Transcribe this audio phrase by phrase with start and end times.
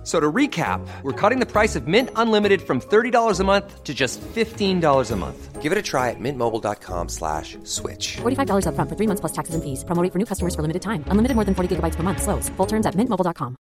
[0.00, 3.84] F- So to recap, we're cutting the price of Mint Unlimited from $30 a month
[3.84, 5.60] to just $15 a month.
[5.62, 8.16] Give it a try at mintmobile.com slash switch.
[8.22, 9.84] $45 upfront for three months plus taxes and fees.
[9.84, 11.04] Promo rate for new customers for limited time.
[11.12, 12.22] Unlimited more than 40 gigabytes per month.
[12.22, 12.48] Slows.
[12.56, 13.54] Full terms at mintmobile.com.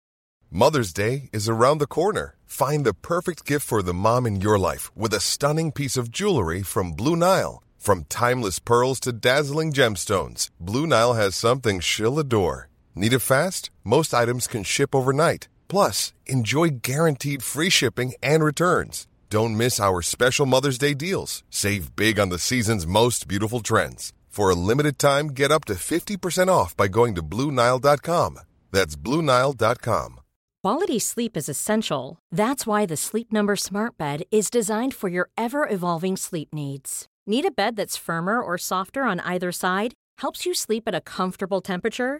[0.52, 2.36] Mother's Day is around the corner.
[2.46, 6.10] Find the perfect gift for the mom in your life with a stunning piece of
[6.10, 7.62] jewelry from Blue Nile.
[7.78, 12.68] From timeless pearls to dazzling gemstones, Blue Nile has something she'll adore.
[12.96, 13.70] Need it fast?
[13.84, 15.48] Most items can ship overnight.
[15.70, 19.08] Plus, enjoy guaranteed free shipping and returns.
[19.30, 21.44] Don't miss our special Mother's Day deals.
[21.50, 24.12] Save big on the season's most beautiful trends.
[24.28, 28.40] For a limited time, get up to 50% off by going to BlueNile.com.
[28.72, 30.20] That's BlueNile.com.
[30.64, 32.20] Quality sleep is essential.
[32.32, 37.06] That's why the Sleep Number Smart Bed is designed for your ever evolving sleep needs.
[37.26, 39.94] Need a bed that's firmer or softer on either side?
[40.18, 42.20] Helps you sleep at a comfortable temperature?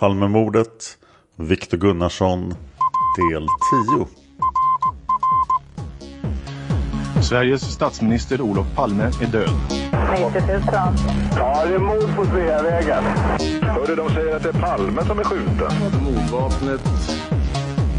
[0.00, 0.98] Palmemordet,
[1.36, 2.54] Viktor Gunnarsson,
[3.16, 3.46] del
[7.14, 7.22] 10.
[7.22, 9.50] Sveriges statsminister Olof Palme är död.
[9.70, 10.62] 90 000.
[11.36, 13.04] Ja, det är mord på Sveavägen.
[13.62, 15.72] Hörde de säger att det är Palme som är skjuten.
[16.04, 16.80] Mordvapnet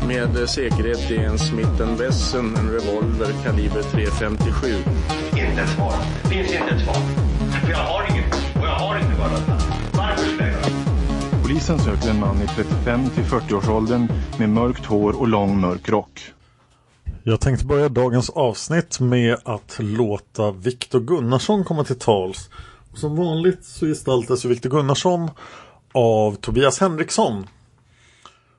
[0.08, 4.76] med säkerhet är en Smith Wesson, en revolver kaliber .357.
[5.30, 5.94] Inte ett svar.
[6.30, 6.96] Finns inte ett svar.
[7.66, 8.34] För jag har inget.
[8.34, 9.61] Och jag har inte varit
[11.61, 14.08] Polisen söker en man i 35 till 40-årsåldern
[14.39, 16.33] med mörkt hår och lång mörk rock.
[17.23, 22.49] Jag tänkte börja dagens avsnitt med att låta Viktor Gunnarsson komma till tals.
[22.92, 25.30] Och som vanligt så gestaltas ju Viktor Gunnarsson
[25.94, 27.48] av Tobias Henriksson.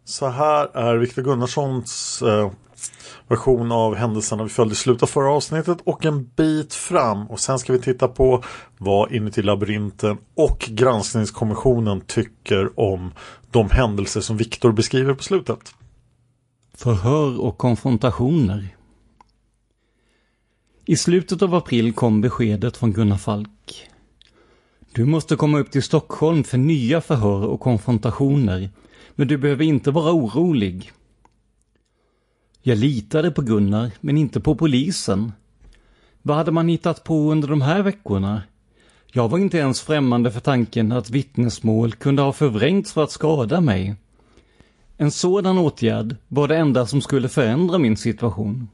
[0.05, 2.51] Så här är Viktor Gunnarssons eh,
[3.29, 7.27] version av händelserna vi följde i slutet av förra avsnittet och en bit fram.
[7.31, 8.45] Och sen ska vi titta på
[8.79, 13.13] vad Inuti labyrinten och granskningskommissionen tycker om
[13.51, 15.75] de händelser som Viktor beskriver på slutet.
[16.75, 18.77] Förhör och konfrontationer.
[20.85, 23.89] I slutet av april kom beskedet från Gunnar Falk.
[24.95, 28.71] Du måste komma upp till Stockholm för nya förhör och konfrontationer,
[29.15, 30.93] men du behöver inte vara orolig.
[32.65, 35.33] Jag litade på Gunnar, men inte på polisen.
[36.23, 38.43] Vad hade man hittat på under de här veckorna?
[39.13, 43.61] Jag var inte ens främmande för tanken att vittnesmål kunde ha förvrängts för att skada
[43.61, 43.95] mig.
[44.97, 48.69] En sådan åtgärd var det enda som skulle förändra min situation.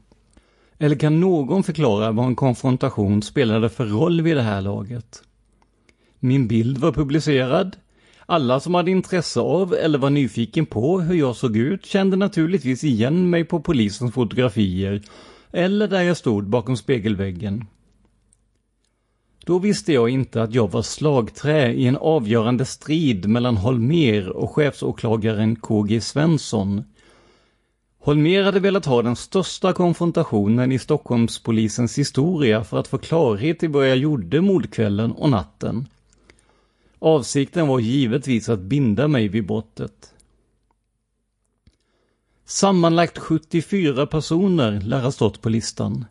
[0.77, 5.23] Eller kan någon förklara vad en konfrontation spelade för roll vid det här laget?
[6.19, 7.75] Min bild var publicerad.
[8.31, 12.83] Alla som hade intresse av eller var nyfiken på hur jag såg ut kände naturligtvis
[12.83, 15.01] igen mig på polisens fotografier
[15.51, 17.65] eller där jag stod bakom spegelväggen.
[19.45, 24.51] Då visste jag inte att jag var slagträ i en avgörande strid mellan Holmer och
[24.51, 26.83] chefsåklagaren KG Svensson.
[27.99, 33.67] Holmer hade velat ha den största konfrontationen i Stockholmspolisens historia för att få klarhet i
[33.67, 35.87] vad jag gjorde mordkvällen och natten.
[36.99, 40.13] Avsikten var givetvis att binda mig vid brottet.
[42.45, 46.05] Sammanlagt 74 personer lär ha stått på listan.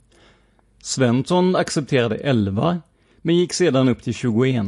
[0.82, 2.80] Svensson accepterade 11
[3.18, 4.66] men gick sedan upp till 21.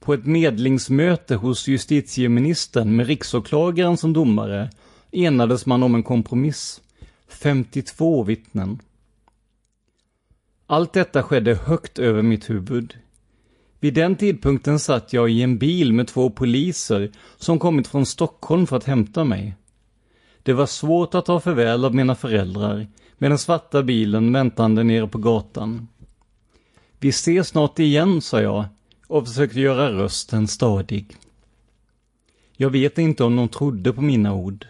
[0.00, 4.70] På ett medlingsmöte hos justitieministern med riksåklagaren som domare
[5.10, 6.80] enades man om en kompromiss.
[7.28, 8.82] 52 vittnen.
[10.66, 12.94] Allt detta skedde högt över mitt huvud.
[13.80, 18.66] Vid den tidpunkten satt jag i en bil med två poliser som kommit från Stockholm
[18.66, 19.54] för att hämta mig.
[20.42, 22.86] Det var svårt att ta farväl av mina föräldrar
[23.18, 25.88] med den svarta bilen väntande nere på gatan.
[26.98, 28.64] Vi ses snart igen, sa jag
[29.06, 31.16] och försökte göra rösten stadig.
[32.56, 34.66] Jag vet inte om de trodde på mina ord.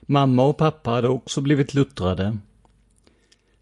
[0.00, 2.38] Mamma och pappa hade också blivit luttrade.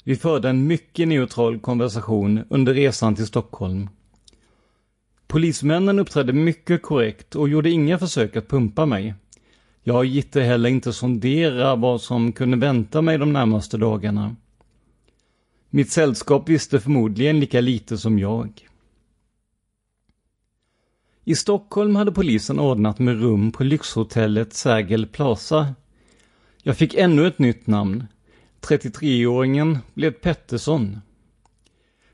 [0.04, 3.88] Vi förde en mycket neutral konversation under resan till Stockholm.
[5.30, 9.14] Polismännen uppträdde mycket korrekt och gjorde inga försök att pumpa mig.
[9.82, 14.36] Jag gitte heller inte sondera vad som kunde vänta mig de närmaste dagarna.
[15.68, 18.68] Mitt sällskap visste förmodligen lika lite som jag.
[21.24, 25.74] I Stockholm hade polisen ordnat med rum på lyxhotellet Sergel Plaza.
[26.62, 28.06] Jag fick ännu ett nytt namn.
[28.60, 31.00] 33-åringen blev Pettersson.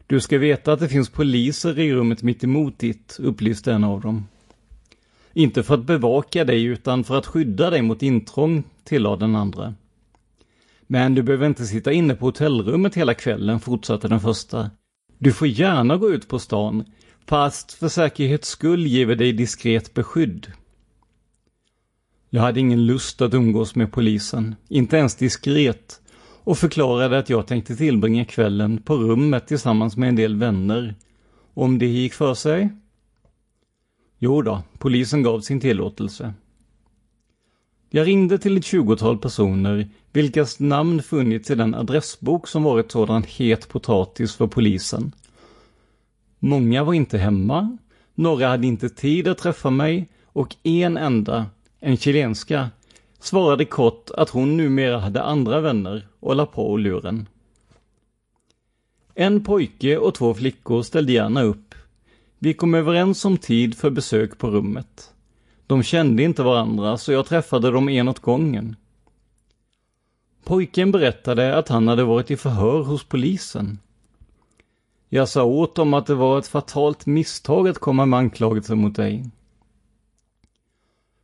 [0.06, 4.00] Du ska veta att det finns poliser i rummet mitt emot ditt, upplyste en av
[4.00, 4.28] dem.
[5.32, 9.74] Inte för att bevaka dig utan för att skydda dig mot intrång, tillade den andra.
[10.86, 14.70] Men du behöver inte sitta inne på hotellrummet hela kvällen, fortsatte den första.
[15.18, 16.84] Du får gärna gå ut på stan,
[17.26, 20.52] fast för säkerhets skull ger vi dig diskret beskydd.
[22.30, 26.00] Jag hade ingen lust att umgås med polisen, inte ens diskret,
[26.46, 30.94] och förklarade att jag tänkte tillbringa kvällen på rummet tillsammans med en del vänner.
[31.54, 32.68] Om det gick för sig?
[34.18, 36.34] Jo då, polisen gav sin tillåtelse.
[37.90, 43.22] Jag ringde till ett tjugotal personer, vilkas namn funnits i den adressbok som varit sådan
[43.22, 45.12] het potatis för polisen.
[46.38, 47.76] Många var inte hemma,
[48.14, 51.46] några hade inte tid att träffa mig och en enda,
[51.80, 52.70] en chilenska,
[53.20, 57.28] svarade kort att hon numera hade andra vänner och la på luren.
[59.14, 61.74] En pojke och två flickor ställde gärna upp.
[62.38, 65.14] Vi kom överens om tid för besök på rummet.
[65.66, 68.76] De kände inte varandra så jag träffade dem en åt gången.
[70.44, 73.78] Pojken berättade att han hade varit i förhör hos polisen.
[75.08, 78.96] Jag sa åt dem att det var ett fatalt misstag att komma med anklagelser mot
[78.96, 79.30] dig.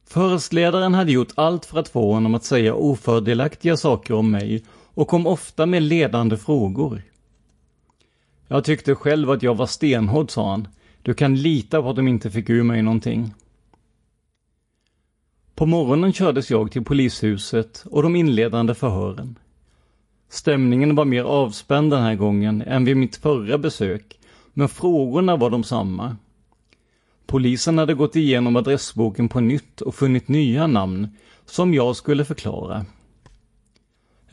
[0.04, 5.08] Förhörsledaren hade gjort allt för att få honom att säga ofördelaktiga saker om mig och
[5.08, 7.02] kom ofta med ledande frågor.
[8.48, 10.68] Jag tyckte själv att jag var stenhård, sa han.
[11.02, 13.34] Du kan lita på att de inte fick ur mig någonting.
[15.54, 19.38] På morgonen kördes jag till polishuset och de inledande förhören.
[20.28, 24.18] Stämningen var mer avspänd den här gången än vid mitt förra besök,
[24.52, 26.16] men frågorna var de samma.
[27.26, 31.08] Polisen hade gått igenom adressboken på nytt och funnit nya namn
[31.46, 32.86] som jag skulle förklara.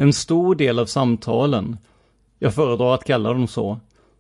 [0.02, 1.78] En stor del av samtalen,
[2.40, 3.80] jag föredrar att kalla dem så,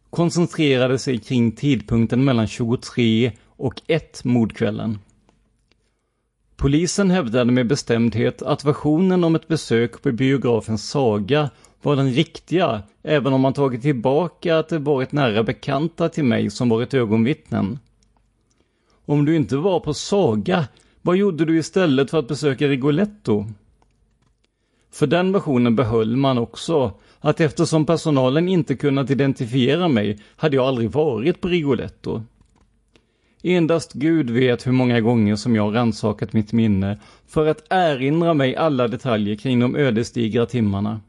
[0.09, 4.99] koncentrerade sig kring tidpunkten mellan 23 och 1 mordkvällen.
[6.55, 11.49] Polisen hävdade med bestämdhet att versionen om ett besök på biografen Saga
[11.81, 16.49] var den riktiga, även om man tagit tillbaka att det varit nära bekanta till mig
[16.49, 17.79] som varit ögonvittnen.
[19.05, 20.67] Om du inte var på Saga,
[21.01, 23.45] vad gjorde du istället för att besöka Rigoletto?
[24.91, 30.65] För den versionen behöll man också, att eftersom personalen inte kunnat identifiera mig hade jag
[30.65, 32.21] aldrig varit på Rigoletto.
[33.43, 38.55] Endast Gud vet hur många gånger som jag rannsakat mitt minne för att erinra mig
[38.55, 41.01] alla detaljer kring de ödesdigra timmarna.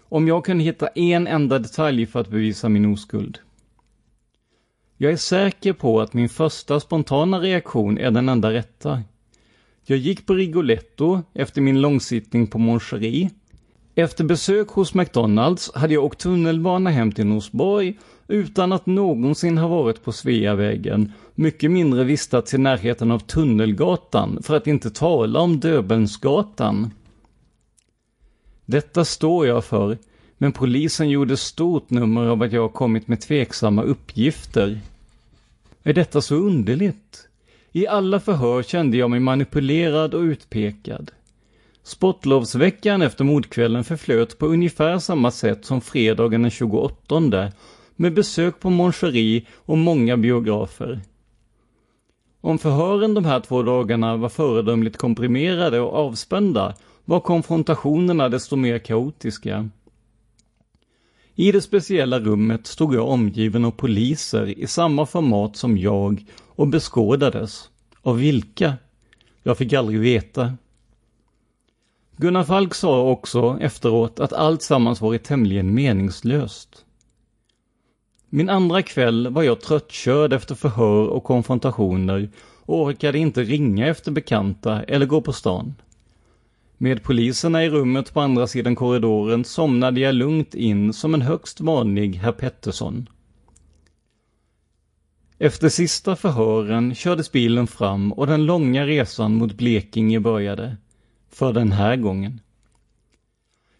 [0.00, 3.38] Om jag kunde hitta en enda detalj för att bevisa min oskuld.
[4.96, 9.02] Jag är säker på att min första spontana reaktion är den enda rätta.
[9.84, 12.80] Jag gick på Rigoletto efter min långsittning på Mon
[13.94, 17.98] Efter besök hos McDonalds hade jag åkt tunnelbana hem till Norsborg
[18.28, 24.56] utan att någonsin ha varit på Sveavägen, mycket mindre vistats i närheten av Tunnelgatan, för
[24.56, 26.90] att inte tala om Döbelnsgatan.
[28.66, 29.98] Detta står jag för,
[30.38, 34.80] men polisen gjorde stort nummer av att jag kommit med tveksamma uppgifter.
[35.82, 37.01] Är detta så underligt?
[37.72, 41.10] I alla förhör kände jag mig manipulerad och utpekad.
[41.82, 47.52] Sportlovsveckan efter mordkvällen förflöt på ungefär samma sätt som fredagen den 28
[47.96, 51.00] med besök på Moncherie och många biografer.
[52.40, 56.74] Om förhören de här två dagarna var föredömligt komprimerade och avspända
[57.04, 59.68] var konfrontationerna desto mer kaotiska.
[61.34, 66.68] I det speciella rummet stod jag omgiven av poliser i samma format som jag och
[66.68, 67.68] beskådades.
[68.02, 68.74] Av vilka?
[69.42, 70.52] Jag fick aldrig veta.
[72.16, 76.84] Gunnar Falk sa också efteråt att allt sammans varit tämligen meningslöst.
[78.28, 82.30] Min andra kväll var jag tröttkörd efter förhör och konfrontationer
[82.64, 85.74] och orkade inte ringa efter bekanta eller gå på stan.
[86.82, 91.60] Med poliserna i rummet på andra sidan korridoren somnade jag lugnt in som en högst
[91.60, 93.08] vanlig herr Pettersson.
[95.38, 100.76] Efter sista förhören kördes bilen fram och den långa resan mot Blekinge började.
[101.30, 102.40] För den här gången.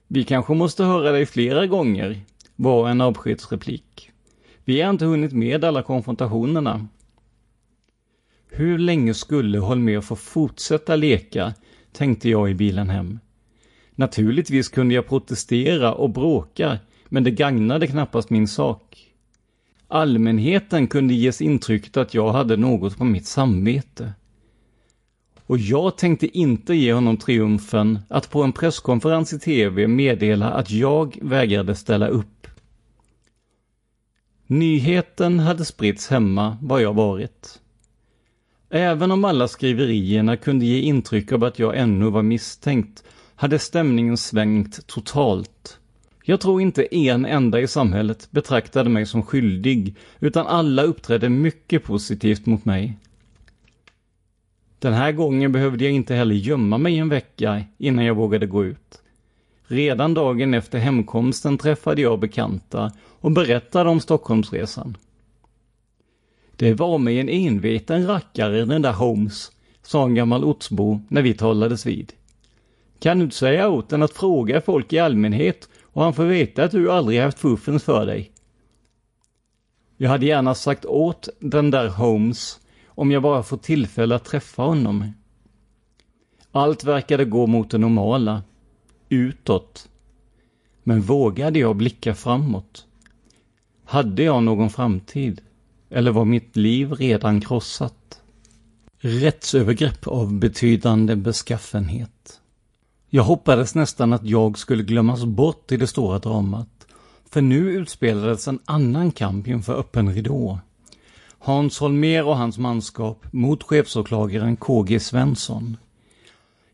[0.07, 2.21] Vi kanske måste höra dig flera gånger,
[2.57, 4.11] var en avskedsreplik.
[4.65, 6.87] Vi har inte hunnit med alla konfrontationerna.
[8.51, 11.55] Hur länge skulle Holmér få fortsätta leka
[11.93, 13.19] tänkte jag i bilen hem.
[13.95, 19.13] Naturligtvis kunde jag protestera och bråka, men det gagnade knappast min sak.
[19.89, 24.13] Allmänheten kunde ges intrycket att jag hade något på mitt samvete.
[25.47, 30.71] Och jag tänkte inte ge honom triumfen att på en presskonferens i tv meddela att
[30.71, 32.47] jag vägrade ställa upp.
[34.47, 37.62] Nyheten hade spritts hemma var jag varit.
[38.75, 44.17] Även om alla skriverierna kunde ge intryck av att jag ännu var misstänkt hade stämningen
[44.17, 45.79] svängt totalt.
[46.25, 51.85] Jag tror inte en enda i samhället betraktade mig som skyldig, utan alla uppträdde mycket
[51.85, 52.99] positivt mot mig.
[54.79, 58.65] Den här gången behövde jag inte heller gömma mig en vecka innan jag vågade gå
[58.65, 59.03] ut.
[59.67, 64.97] Redan dagen efter hemkomsten träffade jag bekanta och berättade om Stockholmsresan.
[66.63, 69.53] Det var mig en enveten rackare den där Holmes,
[69.83, 72.13] sa en gammal ortsbo när vi talades vid.
[72.99, 76.65] Kan du inte säga åt den att fråga folk i allmänhet och han får veta
[76.65, 78.33] att du aldrig haft fuffens för dig.
[79.97, 84.63] Jag hade gärna sagt åt den där Holmes om jag bara fått tillfälle att träffa
[84.63, 85.13] honom.
[86.53, 88.43] Allt verkade gå mot det normala,
[89.09, 89.89] utåt.
[90.83, 92.87] Men vågade jag blicka framåt?
[93.85, 95.41] Hade jag någon framtid?
[95.95, 98.21] Eller var mitt liv redan krossat?
[98.99, 102.41] Rättsövergrepp av betydande beskaffenhet.
[103.11, 106.87] Jag hoppades nästan att jag skulle glömmas bort i det stora dramat.
[107.31, 110.59] För nu utspelades en annan kamp inför öppen ridå.
[111.39, 115.77] Hans Holmer och hans manskap mot chefsåklagaren KG Svensson.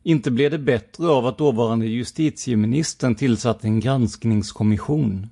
[0.02, 5.26] Inte blev det bättre av att dåvarande justitieministern tillsatte en granskningskommission.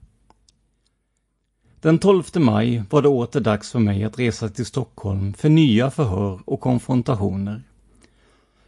[1.86, 5.90] Den 12 maj var det åter dags för mig att resa till Stockholm för nya
[5.90, 7.62] förhör och konfrontationer.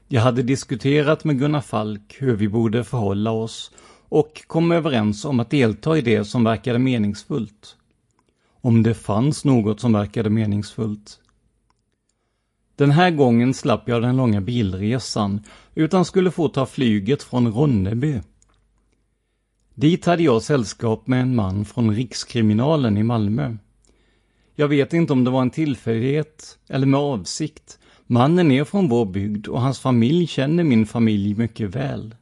[0.09, 3.71] Jag hade diskuterat med Gunnar Falk hur vi borde förhålla oss
[4.09, 7.77] och kom överens om att delta i det som verkade meningsfullt.
[8.61, 11.21] Om det fanns något som verkade meningsfullt.
[12.77, 15.41] Den här gången slapp jag den långa bilresan,
[15.75, 18.21] utan skulle få ta flyget från Ronneby.
[19.81, 23.57] Dit hade jag sällskap med en man från Rikskriminalen i Malmö.
[24.55, 29.07] Jag vet inte om det var en tillfällighet eller med avsikt, Mannen är från vår
[29.07, 32.15] bygd och hans familj känner min familj mycket väl.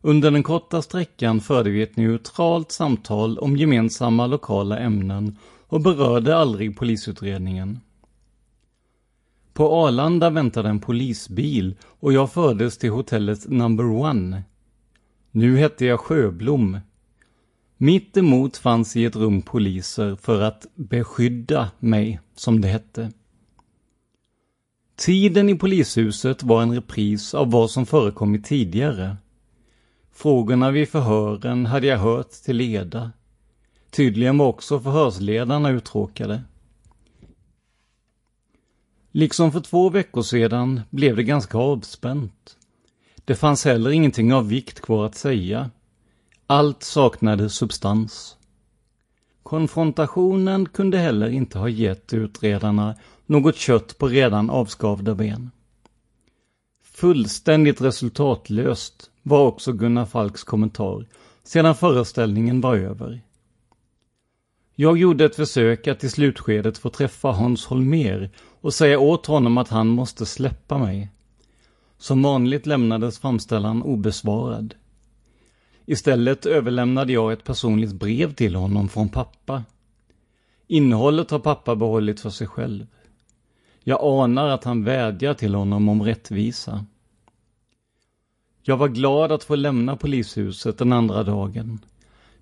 [0.00, 6.36] Under den korta sträckan förde vi ett neutralt samtal om gemensamma lokala ämnen och berörde
[6.36, 7.80] aldrig polisutredningen.
[9.52, 14.42] På Arlanda väntade en polisbil och jag fördes till hotellet Number One.
[15.32, 16.78] Nu hette jag Sjöblom.
[17.76, 23.12] Mitt emot fanns i ett rum poliser för att beskydda mig, som det hette.
[24.96, 29.16] Tiden i polishuset var en repris av vad som förekommit tidigare.
[30.12, 33.12] Frågorna vid förhören hade jag hört till leda.
[33.90, 36.42] Tydligen var också förhörsledarna uttråkade.
[39.12, 42.56] Liksom för två veckor sedan blev det ganska avspänt.
[43.30, 45.70] Det fanns heller ingenting av vikt kvar att säga.
[46.46, 48.36] Allt saknade substans.
[49.42, 52.96] Konfrontationen kunde heller inte ha gett utredarna
[53.26, 55.50] något kött på redan avskavda ben.
[56.82, 61.06] Fullständigt resultatlöst var också Gunnar Falks kommentar
[61.44, 63.20] sedan föreställningen var över.
[64.74, 69.58] Jag gjorde ett försök att i slutskedet få träffa Hans Holmer och säga åt honom
[69.58, 71.10] att han måste släppa mig.
[72.00, 74.74] Som vanligt lämnades framställan obesvarad.
[75.86, 79.64] Istället överlämnade jag ett personligt brev till honom från pappa.
[80.66, 82.86] Innehållet har pappa behållit för sig själv.
[83.84, 86.84] Jag anar att han vädjar till honom om rättvisa.
[88.62, 91.78] Jag var glad att få lämna polishuset den andra dagen.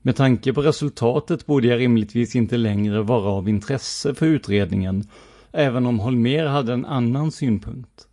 [0.03, 5.09] Med tanke på resultatet borde jag rimligtvis inte längre vara av intresse för utredningen,
[5.53, 8.08] även om Holmer hade en annan synpunkt.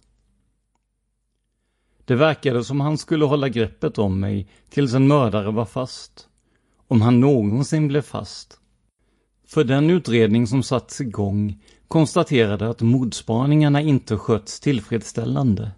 [2.05, 6.27] Det verkade som han skulle hålla greppet om mig tills en mördare var fast.
[6.87, 8.59] Om han någonsin blev fast.
[9.47, 15.71] För den utredning som satts igång konstaterade att mordspaningarna inte skötts tillfredsställande.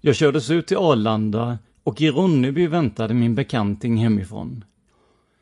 [0.00, 4.64] Jag kördes ut till Arlanda och i Ronneby väntade min bekanting hemifrån.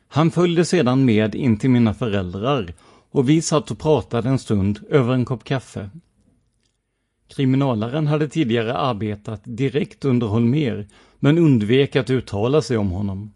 [0.07, 2.73] Han följde sedan med in till mina föräldrar
[3.11, 5.89] och vi satt och pratade en stund över en kopp kaffe.
[7.27, 10.87] Kriminalaren hade tidigare arbetat direkt under Holmer
[11.19, 13.33] men undvek att uttala sig om honom.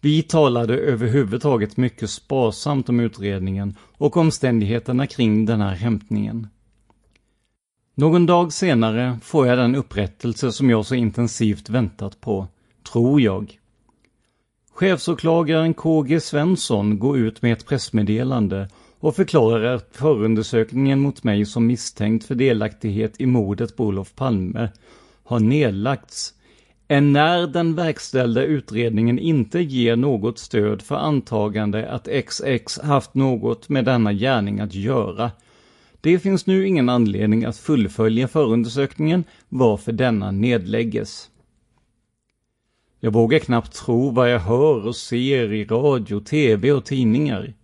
[0.00, 6.46] Vi talade överhuvudtaget mycket sparsamt om utredningen och omständigheterna kring den här hämtningen.
[7.94, 12.48] Någon dag senare får jag den upprättelse som jag så intensivt väntat på,
[12.92, 13.58] tror jag.
[14.74, 18.68] Chefsåklagaren KG Svensson går ut med ett pressmeddelande
[19.02, 24.68] och förklarar att förundersökningen mot mig som misstänkt för delaktighet i mordet på Olof Palme
[25.24, 26.34] har nedlagts
[26.88, 33.68] än när den verkställda utredningen inte ger något stöd för antagande att XX haft något
[33.68, 35.30] med denna gärning att göra.
[36.00, 41.30] Det finns nu ingen anledning att fullfölja förundersökningen varför denna nedlägges.
[43.00, 47.54] Jag vågar knappt tro vad jag hör och ser i radio, tv och tidningar.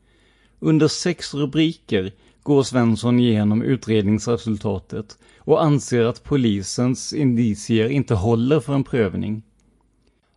[0.60, 2.12] Under sex rubriker
[2.42, 9.42] går Svensson igenom utredningsresultatet och anser att polisens indicier inte håller för en prövning.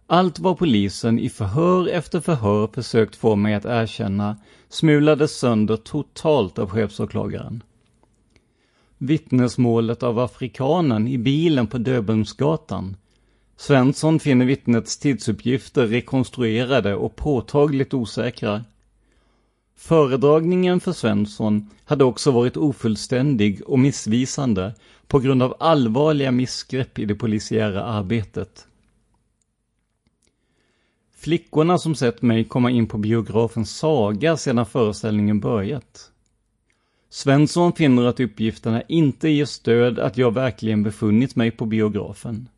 [0.07, 4.37] Allt vad polisen i förhör efter förhör försökt få mig att erkänna
[4.69, 7.63] smulades sönder totalt av chefsåklagaren.
[8.97, 12.95] Vittnesmålet av afrikanen i bilen på Döbelnsgatan.
[13.57, 18.63] Svensson finner vittnets tidsuppgifter rekonstruerade och påtagligt osäkra.
[19.75, 24.75] Föredragningen för Svensson hade också varit ofullständig och missvisande
[25.07, 28.67] på grund av allvarliga missgrepp i det polisiära arbetet.
[31.15, 36.11] Flickorna som sett mig komma in på biografen Saga sedan föreställningen börjat.
[37.09, 42.49] Svensson finner att uppgifterna inte ger stöd att jag verkligen befunnit mig på biografen.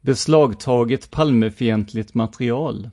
[0.00, 2.90] Beslagtaget Palmefientligt material.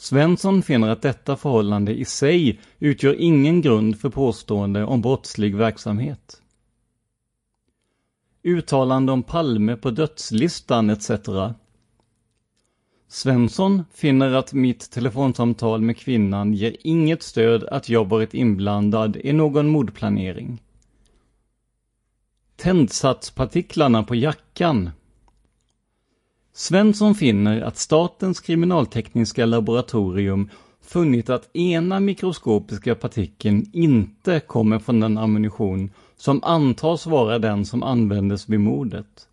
[0.00, 6.42] Svensson finner att detta förhållande i sig utgör ingen grund för påstående om brottslig verksamhet.
[8.42, 11.10] Uttalande om Palme på dödslistan etc.
[13.08, 19.32] Svensson finner att mitt telefonsamtal med kvinnan ger inget stöd att jag varit inblandad i
[19.32, 20.62] någon mordplanering.
[22.56, 24.90] Tändsatspartiklarna på jackan
[26.58, 30.50] Svensson finner att Statens kriminaltekniska laboratorium
[30.82, 37.82] funnit att ena mikroskopiska partikeln inte kommer från den ammunition som antas vara den som
[37.82, 39.28] användes vid mordet.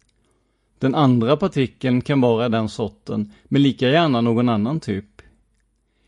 [0.79, 5.21] Den andra partikeln kan vara den sorten, men lika gärna någon annan typ.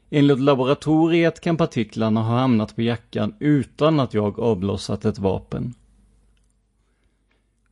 [0.09, 5.73] Enligt laboratoriet kan partiklarna ha hamnat på jackan utan att jag avlossat ett vapen.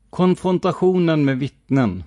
[0.10, 2.04] Konfrontationen med vittnen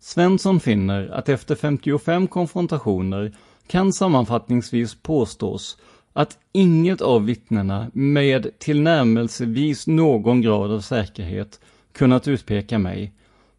[0.00, 3.32] Svensson finner att efter 55 konfrontationer
[3.66, 5.78] kan sammanfattningsvis påstås
[6.12, 11.60] att inget av vittnena med tillnärmelsevis någon grad av säkerhet
[11.92, 13.12] kunnat utpeka mig,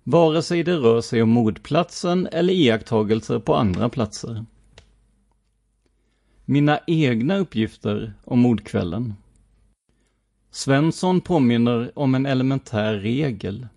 [0.03, 4.45] vare sig det rör sig om mordplatsen eller iakttagelser på andra platser.
[6.45, 9.13] Mina egna uppgifter om mordkvällen.
[10.51, 13.67] Svensson påminner om en elementär regel.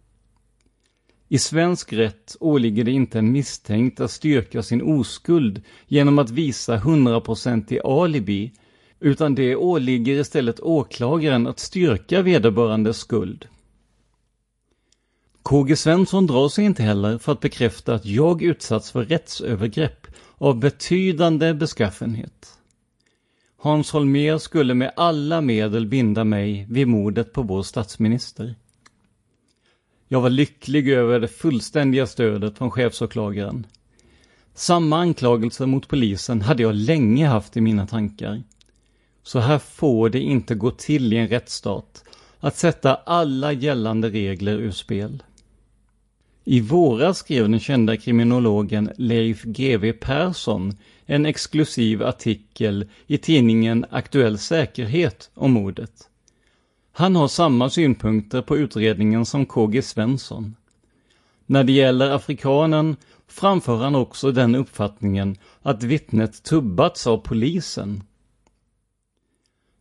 [1.28, 6.76] I svensk rätt åligger det inte en misstänkt att styrka sin oskuld genom att visa
[6.76, 8.52] hundraprocentig alibi,
[9.00, 13.48] utan det åligger istället åklagaren att styrka vederbörandes skuld.
[15.42, 20.06] KG Svensson drar sig inte heller för att bekräfta att jag utsatts för rättsövergrepp
[20.38, 22.58] av betydande beskaffenhet.
[23.56, 28.54] Hans Holmér skulle med alla medel binda mig vid mordet på vår statsminister.
[30.14, 33.66] Jag var lycklig över det fullständiga stödet från chefsåklagaren.
[34.54, 38.42] Samma anklagelser mot polisen hade jag länge haft i mina tankar.
[39.22, 42.04] Så här får det inte gå till i en rättsstat,
[42.40, 45.22] att sätta alla gällande regler ur spel.
[46.44, 54.38] I våras skrev den kända kriminologen Leif GW Persson en exklusiv artikel i tidningen Aktuell
[54.38, 56.08] Säkerhet om mordet.
[56.96, 60.56] Han har samma synpunkter på utredningen som KG Svensson.
[61.46, 68.02] När det gäller afrikanen framför han också den uppfattningen att vittnet tubbats av polisen.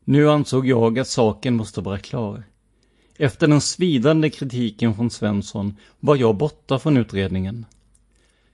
[0.03, 2.43] Nu ansåg jag att saken måste vara klar.
[3.17, 7.65] Efter den svidande kritiken från Svensson var jag borta från utredningen.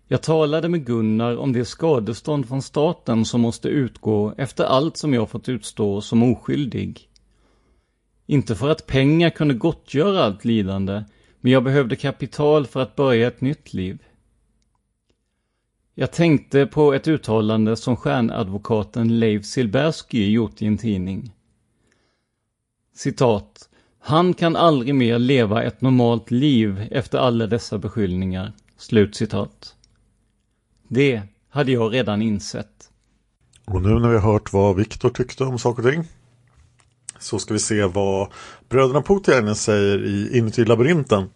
[0.08, 5.14] Jag talade med Gunnar om det skadestånd från staten som måste utgå efter allt som
[5.14, 7.09] jag fått utstå som oskyldig.
[8.30, 11.04] Inte för att pengar kunde gottgöra allt lidande,
[11.42, 14.04] men jag behövde kapital för att börja ett nytt liv.
[15.96, 21.34] Jag tänkte på ett uttalande som stjärnadvokaten Leif Silbersky gjort i en tidning.
[22.96, 23.70] Citat.
[24.00, 28.54] Han kan aldrig mer leva ett normalt liv efter alla dessa beskyllningar.
[28.78, 29.76] Slut citat.
[30.88, 32.92] Det hade jag redan insett.
[33.66, 36.08] Och nu när vi har hört vad Viktor tyckte om saker och ting
[37.20, 38.28] så ska vi se vad
[38.70, 41.30] bröderna Putiainen säger i Inuti labyrinten.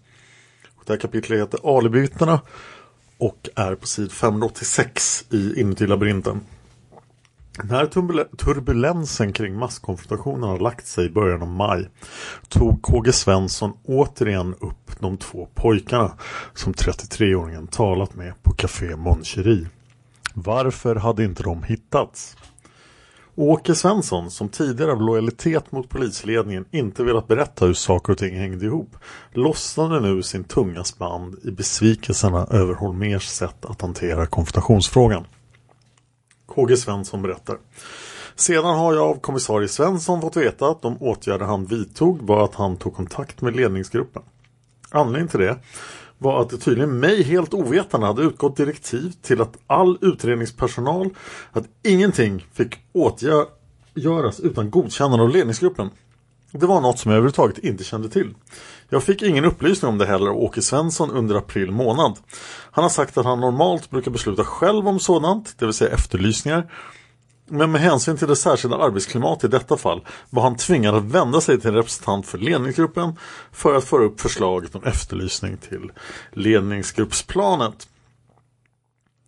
[0.86, 2.42] Det här kapitlet heter Alibivittnena
[3.18, 6.42] och är på sid 586 i Inuti labyrinten.
[7.64, 7.86] När
[8.36, 11.90] turbulensen kring masskonfrontationen har lagt sig i början av maj
[12.50, 16.18] tog KG Svensson återigen upp de två pojkarna
[16.54, 19.68] som 33-åringen talat med på Café Moncherie.
[20.34, 22.38] Varför hade inte de hittats?
[23.36, 28.40] Åke Svensson, som tidigare av lojalitet mot polisledningen inte velat berätta hur saker och ting
[28.40, 28.96] hängde ihop,
[29.32, 35.26] lossnade nu sin tunga spann i besvikelserna över Holmers sätt att hantera konfrontationsfrågan.
[36.46, 37.58] KG Svensson berättar.
[38.36, 42.56] Sedan har jag av kommissarie Svensson fått veta att de åtgärder han vidtog var att
[42.56, 44.24] han tog kontakt med ledningsgruppen.
[44.90, 45.58] Anledningen till det
[46.24, 51.10] var att det tydligen mig helt ovetande hade utgått direktiv till att all utredningspersonal
[51.52, 55.90] att ingenting fick åtgöras utan godkännande av ledningsgruppen.
[56.52, 58.34] Det var något som jag överhuvudtaget inte kände till.
[58.90, 62.18] Jag fick ingen upplysning om det heller av Åke Svensson under april månad.
[62.72, 66.72] Han har sagt att han normalt brukar besluta själv om sådant, det vill säga efterlysningar.
[67.48, 71.42] Men med hänsyn till det särskilda arbetsklimatet i detta fall var han tvingad att vända
[71.42, 73.18] sig till en representant för ledningsgruppen
[73.52, 75.92] för att föra upp förslaget om efterlysning till
[76.32, 77.88] ledningsgruppsplanet.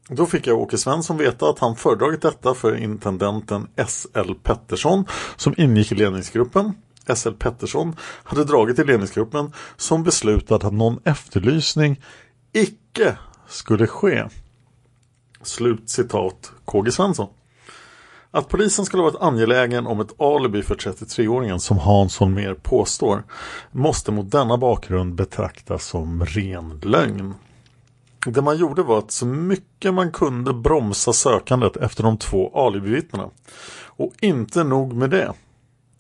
[0.10, 4.36] Då fick jag Åke Svensson veta att han föredragit detta för intendenten S.L.
[4.44, 6.74] Pettersson som ingick i ledningsgruppen.
[7.08, 7.36] S.L.
[7.40, 12.02] Pettersson hade dragit till ledningsgruppen som beslutat att någon efterlysning
[12.54, 14.24] icke skulle ske.
[15.42, 17.28] Slut citat KG Svensson.
[18.36, 23.24] Att polisen skulle varit angelägen om ett alibi för 33-åringen som Hansson mer påstår
[23.72, 27.34] måste mot denna bakgrund betraktas som ren lögn.
[28.26, 33.30] Det man gjorde var att så mycket man kunde bromsa sökandet efter de två alibivittnena.
[33.86, 35.34] Och inte nog med det.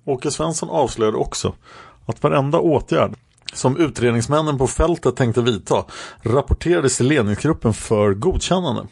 [0.06, 1.54] Åke Svensson avslöjade också
[2.06, 3.14] att varenda åtgärd
[3.54, 5.86] som utredningsmännen på fältet tänkte vidta
[6.22, 8.88] rapporterades till ledningsgruppen för godkännande.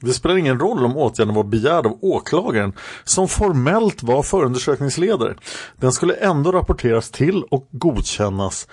[0.00, 2.72] Det spelar ingen roll om åtgärden var begärd av åklagaren
[3.04, 5.36] som formellt var förundersökningsledare.
[5.76, 8.68] Den skulle ändå rapporteras till och godkännas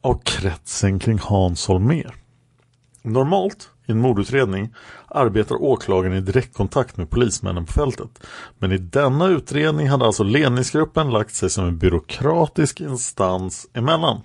[0.00, 2.14] av kretsen kring Hans Holmér.
[3.02, 4.74] Normalt i en mordutredning
[5.08, 8.26] arbetar åklagaren i direktkontakt med polismännen på fältet.
[8.58, 14.20] Men i denna utredning hade alltså ledningsgruppen lagt sig som en byråkratisk instans emellan.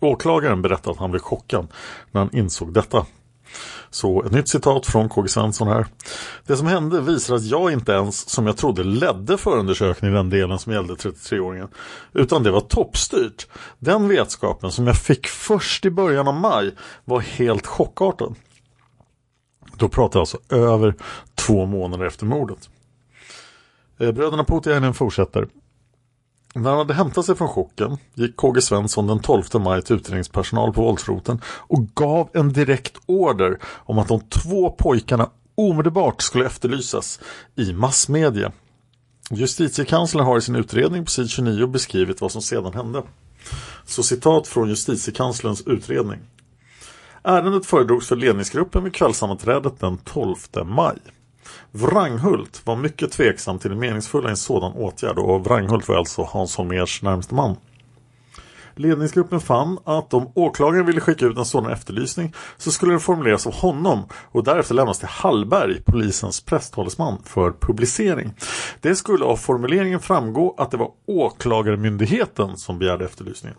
[0.00, 1.68] Åklagaren berättade att han blev chockad
[2.10, 3.06] när han insåg detta.
[3.90, 5.86] Så ett nytt citat från KG Svensson här.
[6.46, 10.30] Det som hände visar att jag inte ens, som jag trodde, ledde förundersökningen i den
[10.30, 11.68] delen som gällde 33-åringen.
[12.12, 13.46] Utan det var toppstyrt.
[13.78, 18.34] Den vetskapen som jag fick först i början av maj var helt chockartad.
[19.76, 20.94] Då pratar jag alltså över
[21.34, 22.70] två månader efter mordet.
[23.98, 25.48] Eh, bröderna Putiainen fortsätter.
[26.54, 30.72] När han hade hämtat sig från chocken gick KG Svensson den 12 maj till utredningspersonal
[30.72, 37.20] på våldsroten och gav en direkt order om att de två pojkarna omedelbart skulle efterlysas
[37.56, 38.52] i massmedia.
[39.30, 43.02] Justitiekanslern har i sin utredning på sid 29 beskrivit vad som sedan hände.
[43.84, 46.18] Så citat från justitiekanslerns utredning.
[47.24, 50.98] Ärendet föredrogs för ledningsgruppen vid kvällssammanträdet den 12 maj.
[51.70, 56.22] Wranghult var mycket tveksam till det meningsfulla i en sådan åtgärd och Wranghult var alltså
[56.22, 57.56] Hans Holmers närmaste man.
[58.74, 63.46] Ledningsgruppen fann att om åklagaren ville skicka ut en sådan efterlysning så skulle den formuleras
[63.46, 68.34] av honom och därefter lämnas till Hallberg, polisens presstalesman, för publicering.
[68.80, 73.58] Det skulle av formuleringen framgå att det var åklagarmyndigheten som begärde efterlysningen.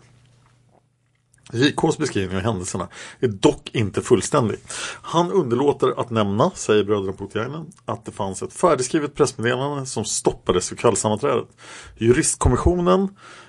[1.54, 2.88] JKs beskrivning av händelserna
[3.20, 4.58] är dock inte fullständig.
[5.02, 10.72] Han underlåter att nämna, säger bröderna Putiainen, att det fanns ett färdigskrivet pressmeddelande som stoppades
[10.72, 11.48] vid kvällssammanträdet.
[11.96, 13.08] Juristkommissionen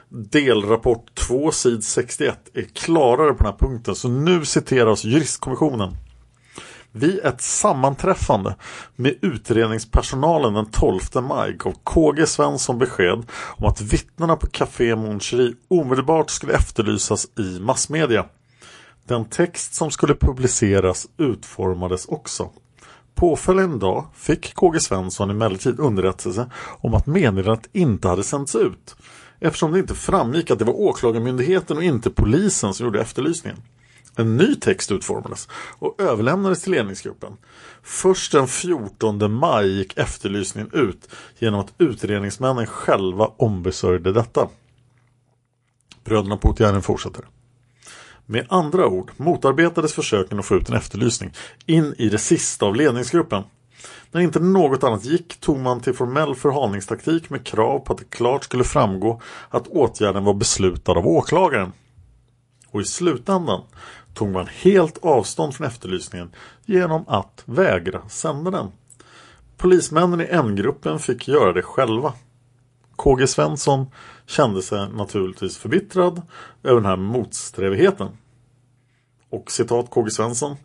[0.09, 5.97] delrapport 2 sid 61 är klarare på den här punkten så nu citeras juristkommissionen.
[6.97, 8.55] Vid ett sammanträffande
[8.95, 13.23] med utredningspersonalen den 12 maj gav KG Svensson besked
[13.57, 15.19] om att vittnena på Café Mon
[15.67, 18.25] omedelbart skulle efterlysas i massmedia.
[19.07, 22.49] Den text som skulle publiceras utformades också.
[23.15, 28.95] Påföljande dag fick KG Svensson emellertid underrättelse om att meddelandet inte hade sänts ut
[29.39, 33.61] eftersom det inte framgick att det var åklagarmyndigheten och inte polisen som gjorde efterlysningen.
[34.15, 35.47] En ny text utformades
[35.79, 37.37] och överlämnades till ledningsgruppen.
[37.83, 44.49] Först den 14 maj gick efterlysningen ut genom att utredningsmännen själva ombesörjde detta.
[46.03, 47.25] Bröderna Putiainen fortsätter.
[48.25, 51.31] Med andra ord motarbetades försöken att få ut en efterlysning
[51.65, 53.43] in i det sista av ledningsgruppen.
[54.11, 58.09] När inte något annat gick tog man till formell förhalningstaktik med krav på att det
[58.09, 61.71] klart skulle framgå att åtgärden var beslutad av åklagaren.
[62.71, 63.61] Och i slutändan
[64.15, 66.31] tog man helt avstånd från efterlysningen
[66.65, 68.71] genom att vägra sända den.
[69.57, 72.13] Polismännen i N-gruppen fick göra det själva.
[72.95, 73.85] KG Svensson
[74.25, 76.21] kände sig naturligtvis förbittrad
[76.63, 78.09] över den här motsträvigheten.
[79.29, 80.55] Och citat KG Svensson.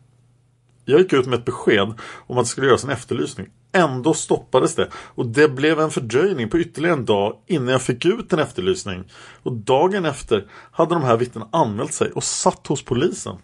[0.85, 1.95] Jag gick ut med ett besked
[2.27, 3.51] om att det skulle göras en efterlysning.
[3.72, 8.04] Ändå stoppades det och det blev en fördröjning på ytterligare en dag innan jag fick
[8.04, 9.04] ut en efterlysning.
[9.42, 13.37] Och dagen efter hade de här vittnena anmält sig och satt hos polisen.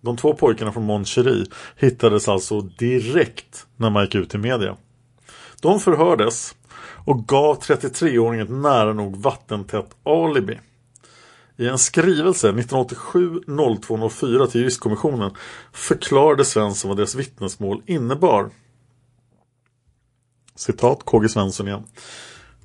[0.00, 4.76] De två pojkarna från Moncherie hittades alltså direkt när man gick ut i media.
[5.60, 6.54] De förhördes
[7.04, 10.60] och gav 33-åringen ett nära nog vattentätt alibi.
[11.56, 15.30] I en skrivelse 1987-0204 till juristkommissionen
[15.72, 18.50] förklarade Svensson vad deras vittnesmål innebar.
[20.56, 21.84] Citat KG Svensson igen.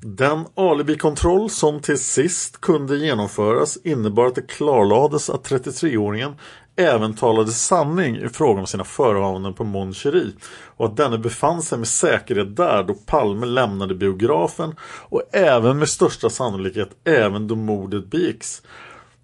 [0.02, 6.34] Den alibikontroll som till sist kunde genomföras innebar att det klarlades att 33-åringen
[6.80, 10.32] även talade sanning i fråga om sina förehavanden på Mon Cherie
[10.66, 15.90] och att denne befann sig med säkerhet där då Palme lämnade biografen och även med
[15.90, 18.62] största sannolikhet även då mordet begicks.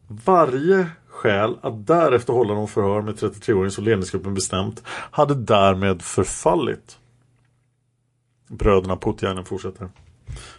[0.07, 6.97] Varje skäl att därefter hålla de förhör med 33-åringen som ledningsgruppen bestämt hade därmed förfallit.
[8.47, 9.89] Bröderna Puttjärnen fortsätter.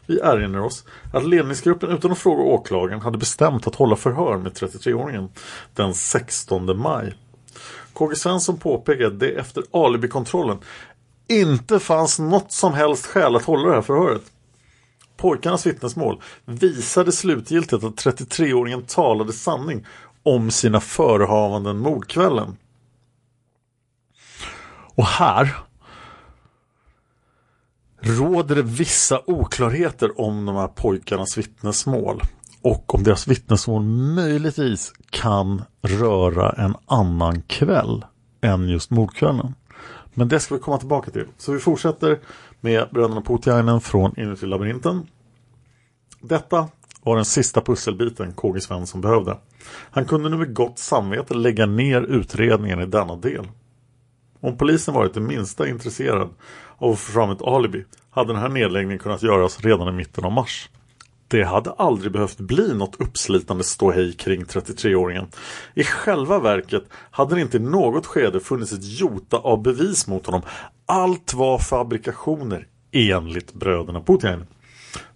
[0.07, 4.53] Vi erinrar oss att ledningsgruppen utan att fråga åklagaren hade bestämt att hålla förhör med
[4.53, 5.29] 33-åringen
[5.75, 7.15] den 16 maj.
[7.93, 10.59] KG Svensson påpekade att det efter alibikontrollen
[11.29, 14.23] inte fanns något som helst skäl att hålla det här förhöret.
[15.17, 19.87] Pojkarnas vittnesmål visade slutgiltigt att 33-åringen talade sanning
[20.23, 22.57] om sina förehavanden mordkvällen.
[24.95, 25.57] Och här
[28.01, 32.23] råder det vissa oklarheter om de här pojkarnas vittnesmål
[32.63, 33.83] och om deras vittnesmål
[34.15, 38.05] möjligtvis kan röra en annan kväll
[38.41, 39.55] än just mordkvällen.
[40.15, 41.27] Men det ska vi komma tillbaka till.
[41.39, 42.19] Så vi fortsätter
[42.61, 45.07] med bröderna Putiainen från Inuti labyrinten.
[46.21, 46.69] Detta
[47.03, 49.39] var den sista pusselbiten KG Svensson behövde.
[49.91, 53.49] Han kunde nu med gott samvete lägga ner utredningen i denna del.
[54.41, 56.29] Om polisen varit det minsta intresserad
[56.79, 60.25] av att få fram ett alibi hade den här nedläggningen kunnat göras redan i mitten
[60.25, 60.69] av mars.
[61.29, 65.27] Det hade aldrig behövt bli något uppslitande ståhej kring 33-åringen.
[65.75, 70.27] I själva verket hade det inte i något skede funnits ett jota av bevis mot
[70.27, 70.43] honom.
[70.87, 74.47] Allt var fabrikationer enligt bröderna Putin.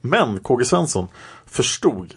[0.01, 1.09] Men KG Svensson
[1.47, 2.15] förstod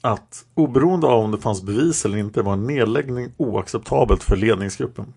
[0.00, 5.14] att oberoende av om det fanns bevis eller inte var en nedläggning oacceptabelt för ledningsgruppen.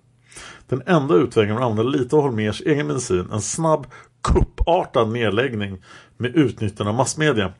[0.67, 3.88] Den enda utvägen var att använda lite av Holmers egen medicin, en snabb
[4.23, 5.84] kuppartad nedläggning
[6.17, 7.54] med utnyttjande av massmedia.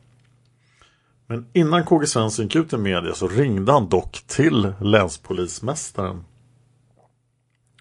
[1.26, 6.24] Men innan KG Svensson gick ut i media så ringde han dock till länspolismästaren.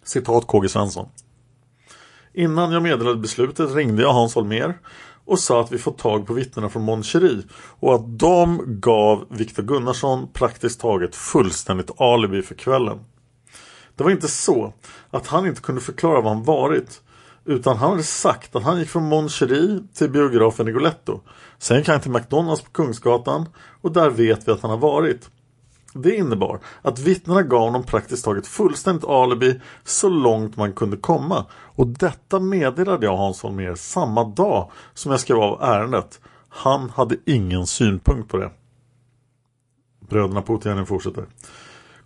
[0.04, 1.10] Citat KG Svensson.
[2.34, 4.78] Innan jag meddelade beslutet ringde jag Hans Holmer
[5.26, 7.44] och sa att vi fått tag på vittnena från Moncherie
[7.80, 13.00] och att de gav Viktor Gunnarsson praktiskt taget fullständigt alibi för kvällen.
[13.96, 14.74] Det var inte så
[15.12, 17.02] att han inte kunde förklara var han varit
[17.46, 19.30] utan han hade sagt att han gick från Mon
[19.94, 21.22] till biografen i Goletto.
[21.58, 23.50] Sen gick han till McDonalds på Kungsgatan
[23.82, 25.30] och där vet vi att han har varit.
[25.94, 31.46] Det innebar att vittnena gav honom praktiskt taget fullständigt alibi så långt man kunde komma.
[31.52, 36.20] Och detta meddelade jag Hans Holmér samma dag som jag skrev av ärendet.
[36.50, 38.52] Han hade ingen synpunkt på det.
[40.10, 41.26] Bröderna Putin fortsätter.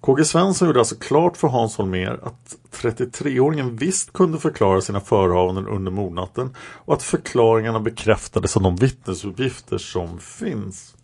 [0.01, 5.67] KG Svensson gjorde alltså klart för Hans Holmér att 33-åringen visst kunde förklara sina förehavanden
[5.67, 10.95] under mordnatten och att förklaringarna bekräftades av de vittnesuppgifter som finns.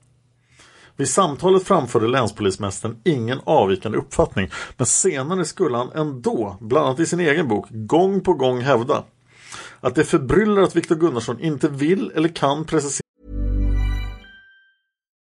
[0.98, 7.06] Vid samtalet framförde länspolismästaren ingen avvikande uppfattning men senare skulle han ändå, bland annat i
[7.06, 9.04] sin egen bok, gång på gång hävda
[9.80, 13.05] att det förbryllar att Viktor Gunnarsson inte vill eller kan precisera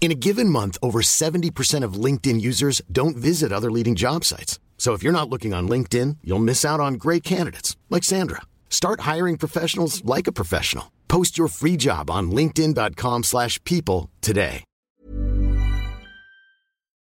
[0.00, 4.60] In a given month, over 70% of LinkedIn users don't visit other leading job sites.
[4.76, 8.42] So if you're not looking on LinkedIn, you'll miss out on great candidates like Sandra.
[8.68, 10.92] Start hiring professionals like a professional.
[11.08, 14.64] Post your free job on linkedin.com/people today.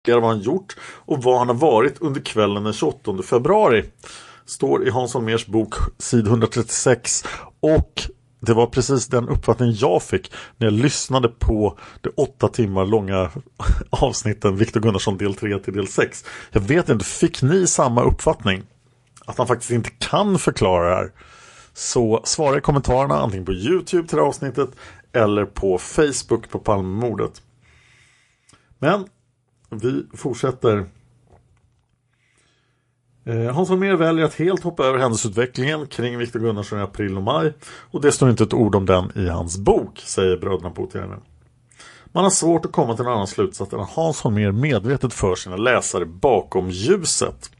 [0.07, 3.85] vad han gjort och vad han har varit under kvällen den 28 februari.
[4.45, 7.23] Står i Hans bok sid 136
[7.59, 8.01] och
[8.39, 13.31] det var precis den uppfattning jag fick när jag lyssnade på det åtta timmar långa
[13.89, 16.25] avsnitten Viktor Gunnarsson del 3 till del 6.
[16.51, 18.63] Jag vet inte, fick ni samma uppfattning?
[19.25, 21.11] Att han faktiskt inte kan förklara det här?
[21.73, 24.69] Så svara i kommentarerna antingen på Youtube till det här avsnittet
[25.13, 27.41] eller på Facebook på Palmemordet.
[28.79, 29.07] Men
[29.69, 30.85] vi fortsätter.
[33.25, 37.23] Eh, hans Holmér väljer att helt hoppa över händelseutvecklingen kring Viktor Gunnarsson i april och
[37.23, 37.53] maj
[37.91, 41.19] och det står inte ett ord om den i hans bok, säger bröderna Puutiainen.
[42.11, 45.35] Man har svårt att komma till en annan slutsats än att Hans Holmér medvetet för
[45.35, 47.51] sina läsare bakom ljuset.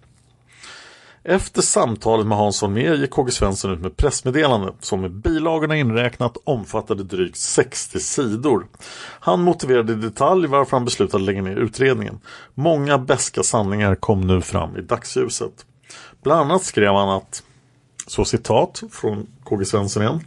[1.30, 6.38] Efter samtalet med Hans Holmér gick KG Svensson ut med pressmeddelande som med bilagorna inräknat
[6.44, 8.68] omfattade drygt 60 sidor.
[9.20, 12.20] Han motiverade i detalj varför han beslutade lägga ner utredningen.
[12.54, 15.66] Många beska sanningar kom nu fram i dagsljuset.
[16.24, 17.44] Bland annat skrev han att,
[18.08, 20.20] så citat från KG Svensson igen.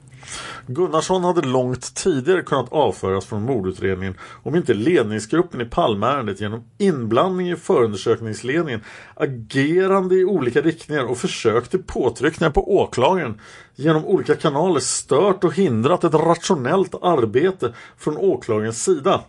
[0.67, 7.51] Gunnarsson hade långt tidigare kunnat avföras från mordutredningen om inte ledningsgruppen i Palmeärendet genom inblandning
[7.51, 8.81] i förundersökningsledningen,
[9.15, 13.41] agerande i olika riktningar och försök till påtryckningar på åklagaren
[13.75, 19.21] genom olika kanaler stört och hindrat ett rationellt arbete från åklagarens sida.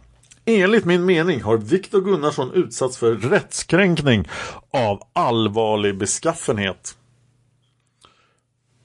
[0.46, 4.30] Enligt min mening har Viktor Gunnarsson utsatts för rättskränkning
[4.74, 6.98] av allvarlig beskaffenhet.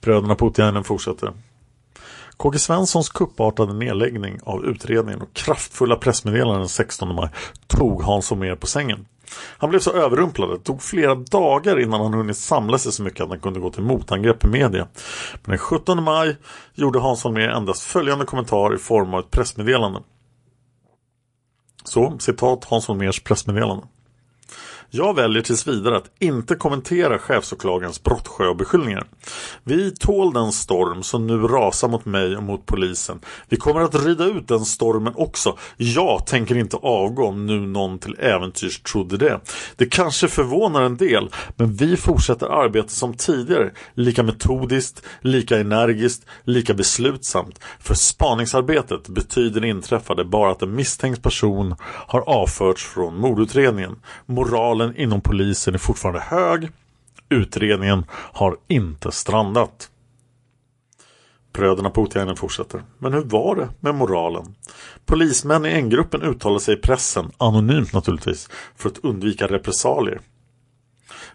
[0.01, 1.33] Bröderna Putiainen fortsätter.
[2.43, 7.29] KG Svenssons kuppartade nedläggning av utredningen och kraftfulla pressmeddelanden den 16 maj
[7.67, 9.05] tog Hans Holmér på sängen.
[9.57, 13.03] Han blev så överrumplad att det tog flera dagar innan han hunnit samla sig så
[13.03, 14.87] mycket att han kunde gå till motangrepp i media.
[15.43, 16.37] Men den 17 maj
[16.73, 19.99] gjorde Hans Holmér endast följande kommentar i form av ett pressmeddelande.
[21.83, 23.83] Så, citat Hans Holmérs pressmeddelande.
[24.91, 29.07] Jag väljer tills vidare att inte kommentera chefsåklagarens brottsjöbeskyllningar.
[29.63, 33.19] Vi tål den storm som nu rasar mot mig och mot polisen.
[33.49, 35.57] Vi kommer att rida ut den stormen också.
[35.77, 39.39] Jag tänker inte avgå om nu någon till äventyrs trodde det.
[39.75, 43.71] Det kanske förvånar en del, men vi fortsätter arbeta som tidigare.
[43.93, 47.59] Lika metodiskt, lika energiskt, lika beslutsamt.
[47.79, 53.95] För spaningsarbetet betyder det inträffade bara att en misstänkt person har avförts från mordutredningen.
[54.25, 56.69] Moral moralen inom polisen är fortfarande hög.
[57.29, 59.89] Utredningen har inte strandat.
[61.53, 62.83] Bröderna Puutiainen fortsätter.
[62.99, 64.55] Men hur var det med moralen?
[65.05, 70.21] Polismän i N-gruppen uttalade sig i pressen, anonymt naturligtvis, för att undvika repressalier.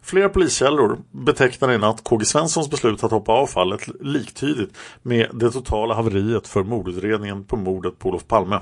[0.02, 5.50] Flera poliskällor betecknar i natt KG Svenssons beslut att hoppa av fallet liktydigt med det
[5.50, 8.60] totala haveriet för mordutredningen på mordet på Olof Palme.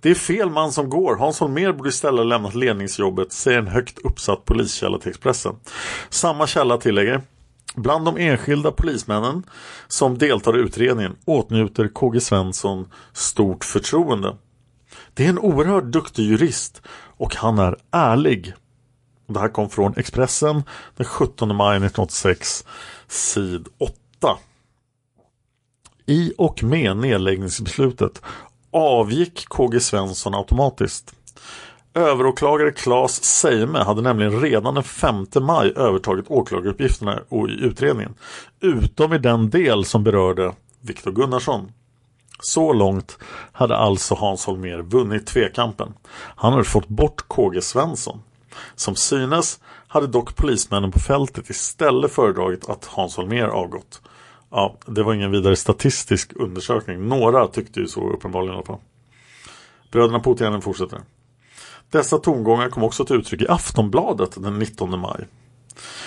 [0.00, 1.16] Det är fel man som går.
[1.16, 5.56] Hans Holmér borde istället lämnat ledningsjobbet, säger en högt uppsatt poliskälla till Expressen.
[6.08, 7.22] Samma källa tillägger
[7.76, 9.42] Bland de enskilda polismännen
[9.88, 14.36] som deltar i utredningen åtnjuter KG Svensson stort förtroende.
[15.14, 16.82] Det är en oerhört duktig jurist
[17.16, 18.54] och han är ärlig.
[19.28, 20.62] Det här kom från Expressen
[20.96, 22.64] den 17 maj 1986,
[23.08, 24.38] sid 8.
[26.06, 28.22] I och med nedläggningsbeslutet
[28.76, 31.14] avgick KG Svensson automatiskt.
[31.94, 38.14] Överåklagare Claes Seime hade nämligen redan den 5 maj övertagit åklagaruppgifterna och i utredningen.
[38.60, 41.72] Utom i den del som berörde Viktor Gunnarsson.
[42.40, 43.18] Så långt
[43.52, 45.94] hade alltså Hans Holmér vunnit tvekampen.
[46.12, 48.22] Han hade fått bort KG Svensson.
[48.74, 54.02] Som synes hade dock polismännen på fältet istället föredragit att Hans Holmér avgått.
[54.50, 57.08] Ja, det var ingen vidare statistisk undersökning.
[57.08, 58.80] Några tyckte ju så uppenbarligen i alla fall.
[59.92, 61.00] Bröderna Puutiainen fortsätter.
[61.90, 65.26] Dessa tongångar kom också till uttryck i Aftonbladet den 19 maj.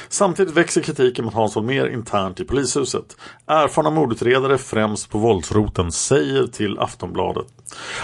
[0.09, 3.17] Samtidigt växer kritiken mot Hans Holmér internt i polishuset.
[3.47, 7.47] Erfarna mordutredare främst på våldsroten säger till Aftonbladet.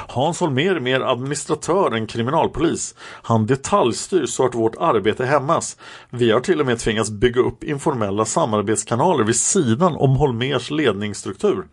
[0.08, 2.96] Hans Holmér är mer administratör än kriminalpolis.
[3.00, 5.78] Han detaljstyr så att vårt arbete hämmas.
[6.10, 11.66] Vi har till och med tvingats bygga upp informella samarbetskanaler vid sidan om Holmers ledningsstruktur.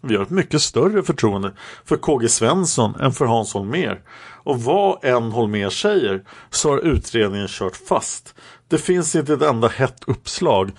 [0.00, 1.52] Vi har ett mycket större förtroende
[1.84, 4.00] för KG Svensson än för Hans Holmér.
[4.44, 8.34] Och vad än Holmér säger så har utredningen kört fast.
[8.68, 10.72] Det finns inte ett enda hett uppslag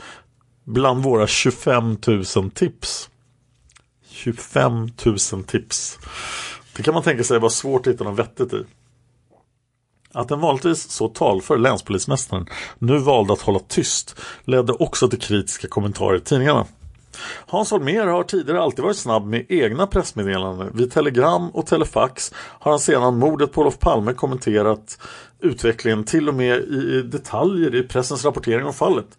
[0.64, 1.98] bland våra 25
[2.36, 3.10] 000 tips.
[4.10, 6.00] 25 000 tips.
[6.76, 8.66] Det kan man tänka sig var svårt att hitta något vettigt i.
[10.14, 12.46] Att den vanligtvis så talför länspolismästaren
[12.80, 16.66] nu valde att hålla tyst ledde också till kritiska kommentarer i tidningarna.
[17.48, 20.72] Hans Holmér har tidigare alltid varit snabb med egna pressmeddelanden.
[20.74, 25.00] Vid telegram och telefax har han sedan mordet på Olof Palme kommenterat
[25.40, 29.18] utvecklingen till och med i detaljer i pressens rapportering om fallet.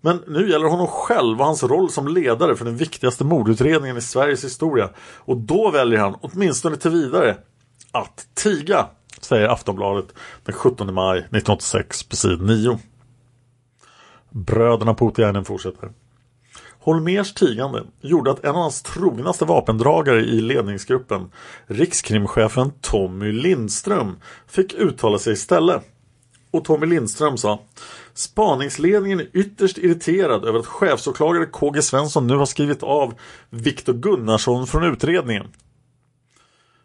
[0.00, 4.00] Men nu gäller honom själv och hans roll som ledare för den viktigaste mordutredningen i
[4.00, 4.90] Sveriges historia.
[5.16, 7.36] Och då väljer han, åtminstone till vidare,
[7.92, 8.86] att tiga,
[9.20, 12.78] säger Aftonbladet den 17 maj 1986 på sid 9.
[14.30, 15.90] Bröderna Putiainen fortsätter.
[16.82, 21.30] Holmers tigande gjorde att en av hans trognaste vapendragare i ledningsgruppen,
[21.66, 24.16] rikskrimchefen Tommy Lindström,
[24.46, 25.82] fick uttala sig istället.
[26.50, 27.60] Och Tommy Lindström sa
[28.14, 33.14] Spaningsledningen är ytterst irriterad över att chefsåklagare KG Svensson nu har skrivit av
[33.50, 35.46] Viktor Gunnarsson från utredningen.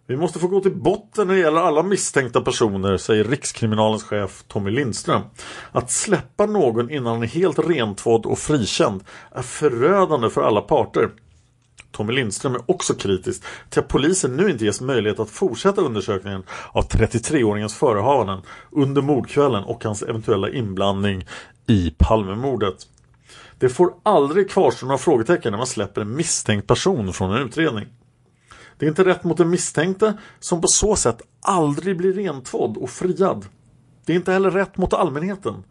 [0.10, 4.44] Vi måste få gå till botten när det gäller alla misstänkta personer, säger Rikskriminalens chef
[4.48, 5.22] Tommy Lindström.
[5.72, 11.10] Att släppa någon innan han är helt rentvådd och frikänd är förödande för alla parter.
[11.92, 16.44] Tommy Lindström är också kritisk till att polisen nu inte ges möjlighet att fortsätta undersökningen
[16.72, 18.42] av 33-åringens förehavanden
[18.72, 21.26] under mordkvällen och hans eventuella inblandning
[21.68, 22.88] i Palmemordet.
[23.60, 27.88] Det får aldrig kvarstå några frågetecken när man släpper en misstänkt person från en utredning.
[28.78, 32.90] Det är inte rätt mot den misstänkte som på så sätt aldrig blir rentvådd och
[32.90, 33.46] friad.
[34.06, 35.64] Det är inte heller rätt mot allmänheten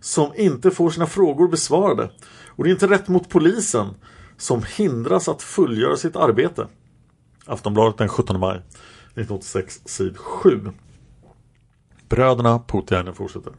[0.00, 2.10] som inte får sina frågor besvarade.
[2.46, 3.94] Och det är inte rätt mot polisen
[4.36, 6.66] som hindras att fullgöra sitt arbete.
[7.46, 10.70] Aftonbladet den 17 maj 1986, sid 7.
[12.08, 13.52] Bröderna Putiainen fortsätter.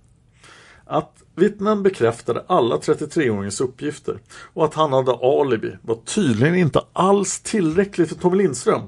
[0.86, 4.20] Att vittnen bekräftade alla 33-åringens uppgifter
[4.54, 8.82] och att han hade alibi var tydligen inte alls tillräckligt för Tommy Lindström.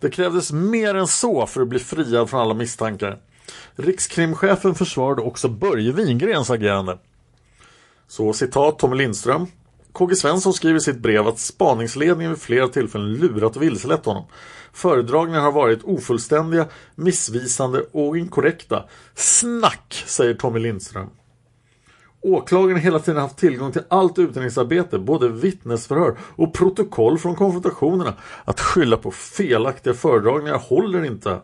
[0.00, 3.18] Det krävdes mer än så för att bli friad från alla misstankar.
[3.76, 6.98] Rikskrimchefen försvarade också Börje Wingrens agerande.
[8.08, 9.46] Så citat Tommy Lindström.
[9.92, 14.24] KG Svensson skriver i sitt brev att spaningsledningen vid flera tillfällen lurat och vilselett honom.
[14.72, 18.84] Föredragningar har varit ofullständiga, missvisande och inkorrekta.
[19.14, 21.10] Snack, säger Tommy Lindström.
[22.22, 28.14] Åklagaren har hela tiden haft tillgång till allt utredningsarbete, både vittnesförhör och protokoll från konfrontationerna.
[28.44, 31.40] Att skylla på felaktiga föredragningar håller inte.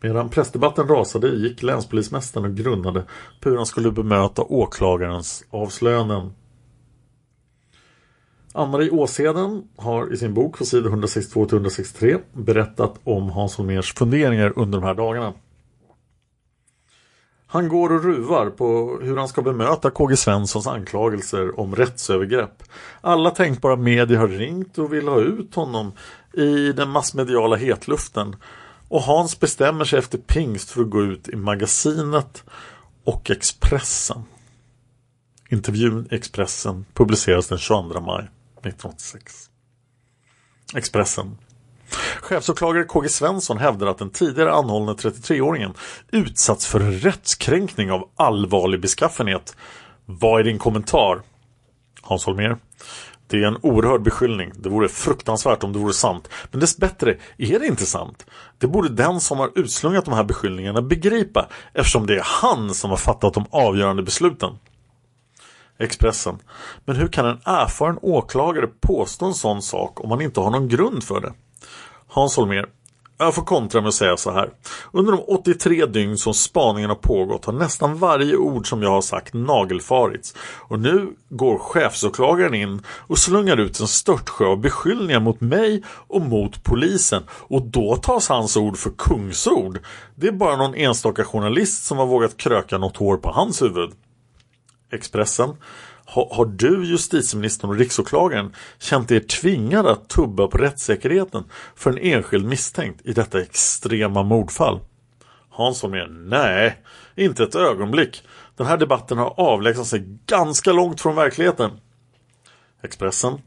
[0.00, 3.04] Medan pressdebatten rasade gick länspolismästaren och grundade
[3.40, 6.30] på hur han skulle bemöta åklagarens avslöjanden.
[8.54, 14.78] Ann-Marie Åsheden har i sin bok på sidor 162-163 berättat om Hans Holmers funderingar under
[14.80, 15.32] de här dagarna.
[17.52, 22.62] Han går och ruvar på hur han ska bemöta KG Svenssons anklagelser om rättsövergrepp.
[23.00, 25.92] Alla tänkbara medier har ringt och vill ha ut honom
[26.32, 28.36] i den massmediala hetluften.
[28.88, 32.44] Och Hans bestämmer sig efter pingst för att gå ut i Magasinet
[33.04, 34.22] och Expressen.
[35.48, 38.28] Intervjun i Expressen publiceras den 22 maj
[38.60, 39.50] 1986.
[40.74, 41.38] Expressen
[42.20, 45.74] Chefsåklagare KG Svensson hävdar att den tidigare anhållne 33-åringen
[46.12, 49.56] utsatts för en rättskränkning av allvarlig beskaffenhet.
[50.06, 51.22] Vad är din kommentar?
[52.02, 52.56] Hans Holmér.
[53.26, 54.52] Det är en oerhörd beskyllning.
[54.54, 56.28] Det vore fruktansvärt om det vore sant.
[56.50, 58.26] Men dessbättre är det inte sant.
[58.58, 62.90] Det borde den som har utslungat de här beskyllningarna begripa eftersom det är han som
[62.90, 64.58] har fattat de avgörande besluten.
[65.78, 66.38] Expressen.
[66.84, 70.68] Men hur kan en erfaren åklagare påstå en sån sak om man inte har någon
[70.68, 71.32] grund för det?
[72.14, 72.66] Hans Holmér.
[73.18, 74.50] Jag får kontra med att säga så här.
[74.92, 79.00] Under de 83 dygn som spaningen har pågått har nästan varje ord som jag har
[79.00, 80.34] sagt nagelfarits.
[80.68, 86.22] Och nu går chefsåklagaren in och slungar ut en störtsjö av beskyllningar mot mig och
[86.22, 87.22] mot polisen.
[87.30, 89.78] Och då tas hans ord för kungsord.
[90.14, 93.90] Det är bara någon enstaka journalist som har vågat kröka något hår på hans huvud.
[94.92, 95.50] Expressen
[96.12, 101.44] har, har du, justitieministern och riksåklagaren känt er tvingade att tubba på rättssäkerheten
[101.76, 104.80] för en enskild misstänkt i detta extrema mordfall?
[105.50, 106.82] Hansson är nej,
[107.16, 108.22] inte ett ögonblick.
[108.56, 111.70] Den här debatten har avlägsnat sig ganska långt från verkligheten.
[112.82, 113.38] Expressen.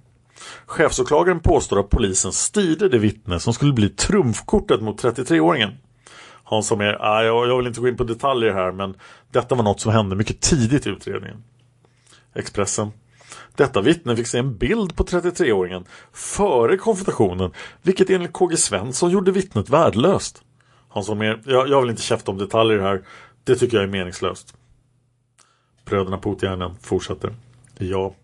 [0.66, 5.72] Chefsåklagaren påstår att polisen styrde det vittne som skulle bli trumfkortet mot 33-åringen.
[6.44, 8.96] Hansson är, jag vill inte gå in på detaljer här men
[9.32, 11.44] detta var något som hände mycket tidigt i utredningen.
[12.36, 12.92] Expressen.
[13.56, 19.32] Detta vittne fick se en bild på 33-åringen före konfrontationen vilket enligt KG Svensson gjorde
[19.32, 20.42] vittnet värdelöst.
[20.90, 23.04] Han sa mer, jag, jag vill inte käfta om detaljer här,
[23.44, 24.54] det tycker jag är meningslöst.
[25.86, 27.34] Bröderna Putjärnen fortsätter.
[27.78, 28.16] Ja,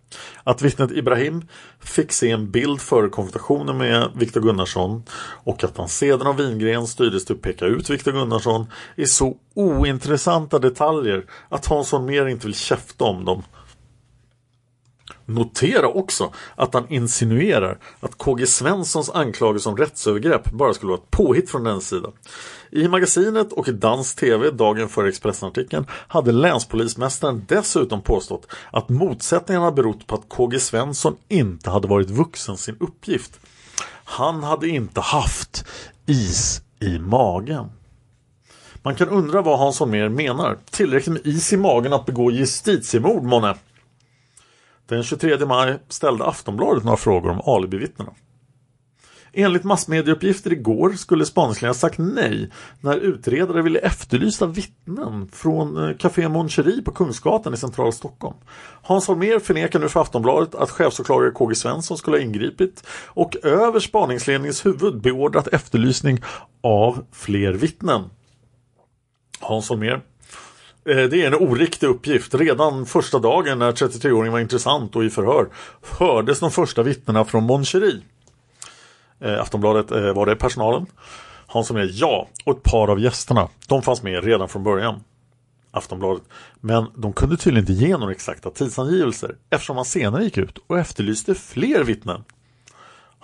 [0.43, 1.47] att vittnet Ibrahim
[1.79, 5.03] fick se en bild före konfrontationen med Viktor Gunnarsson
[5.43, 9.37] och att han sedan av Wingren styrdes till att peka ut Viktor Gunnarsson är så
[9.53, 13.43] ointressanta detaljer att Hansson mer inte vill käfta om dem
[15.33, 21.11] Notera också att han insinuerar att KG Svenssons anklagelse om rättsövergrepp bara skulle vara ett
[21.11, 22.11] påhitt från den sidan.
[22.71, 29.71] I magasinet och i dansk tv dagen före Expressenartikeln hade länspolismästaren dessutom påstått att motsättningarna
[29.71, 33.39] berott på att KG Svensson inte hade varit vuxen sin uppgift.
[34.03, 35.65] Han hade inte haft
[36.05, 37.69] is i magen.
[38.83, 40.57] Man kan undra vad Hans mer menar.
[40.71, 43.55] Tillräckligt med is i magen att begå justitiemord månne?
[44.91, 48.11] Den 23 maj ställde Aftonbladet några frågor om alibivittnena.
[49.33, 56.29] Enligt massmedieuppgifter igår skulle spaningsledningen sagt nej när utredare ville efterlysa vittnen från eh, Café
[56.29, 56.49] Mon
[56.85, 58.35] på Kungsgatan i centrala Stockholm.
[58.81, 63.79] Hans Holmér förnekar nu för Aftonbladet att chefsåklagare KG Svensson skulle ha ingripit och över
[63.79, 66.19] spaningsledningens huvud beordrat efterlysning
[66.63, 68.03] av fler vittnen.
[69.39, 70.01] Hans Holmér
[70.85, 72.35] Eh, det är en oriktig uppgift.
[72.35, 75.47] Redan första dagen när 33-åringen var intressant och i förhör
[75.99, 78.01] hördes de första vittnena från Moncherie.
[79.19, 80.85] Eh, Aftonbladet eh, var det personalen.
[81.47, 83.49] Han som är ja och ett par av gästerna.
[83.67, 85.03] De fanns med redan från början.
[85.71, 86.23] Aftonbladet.
[86.59, 90.79] Men de kunde tydligen inte ge några exakta tidsangivelser eftersom man senare gick ut och
[90.79, 92.23] efterlyste fler vittnen.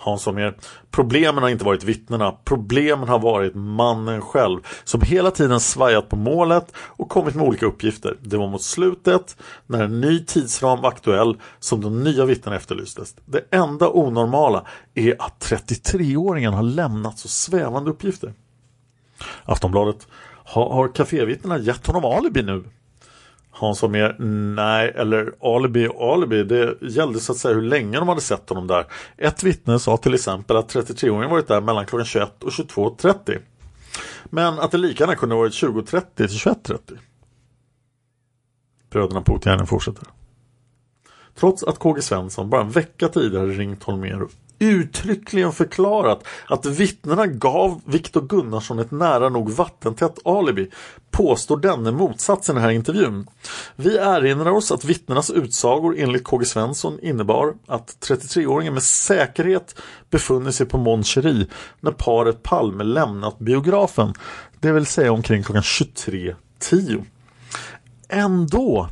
[0.00, 0.54] Hans Holmér.
[0.90, 2.32] Problemen har inte varit vittnena.
[2.44, 7.66] Problemen har varit mannen själv som hela tiden svajat på målet och kommit med olika
[7.66, 8.16] uppgifter.
[8.20, 9.36] Det var mot slutet,
[9.66, 13.16] när en ny tidsram var aktuell, som de nya vittnena efterlystes.
[13.24, 18.32] Det enda onormala är att 33-åringen har lämnat så svävande uppgifter.
[19.44, 20.06] Aftonbladet.
[20.44, 22.64] Har, har kafévittnena gett honom alibi nu?
[23.58, 24.16] Hans var mer
[24.54, 26.44] nej, eller alibi och alibi.
[26.44, 28.86] Det gällde så att säga hur länge de hade sett honom där.
[29.16, 33.38] Ett vittne sa till exempel att 33-åringen varit där mellan klockan 21 och 22.30.
[34.24, 36.78] Men att det lika gärna kunde varit 20.30 till 21.30.
[38.90, 40.04] Bröderna Putiainen fortsätter.
[41.34, 44.26] Trots att KG Svensson bara en vecka tidigare ringt Holmér
[44.58, 50.70] uttryckligen förklarat att vittnena gav Viktor Gunnarsson ett nära nog vattentätt alibi
[51.10, 53.26] påstår denne motsatsen i den här intervjun.
[53.76, 59.80] Vi erinrar oss att vittnenas utsagor enligt KG Svensson innebar att 33-åringen med säkerhet
[60.10, 61.04] befunnit sig på Mon
[61.80, 64.14] när paret Palme lämnat biografen,
[64.60, 67.04] det vill säga omkring klockan 23.10.
[68.08, 68.88] Ändå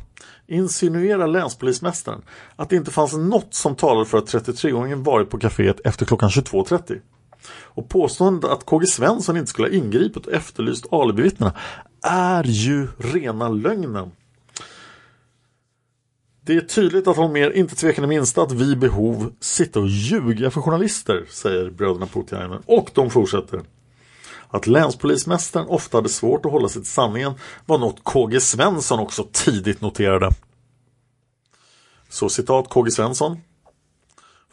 [0.47, 2.21] insinuerar länspolismästaren
[2.55, 6.29] att det inte fanns något som talade för att 33-åringen varit på kaféet efter klockan
[6.29, 6.99] 22.30.
[7.49, 11.53] Och påståendet att KG Svensson inte skulle ha ingripit och efterlyst alibivittnena
[12.01, 14.11] är ju rena lögnen.
[16.41, 20.51] Det är tydligt att Holmér inte tvekar det minsta att vid behov sitta och ljuga
[20.51, 22.61] för journalister, säger bröderna Putiainen.
[22.65, 23.61] Och de fortsätter.
[24.49, 27.33] Att länspolismästaren ofta hade svårt att hålla sig till sanningen
[27.65, 30.29] var något KG Svensson också tidigt noterade.
[32.09, 33.37] Så citat KG Svensson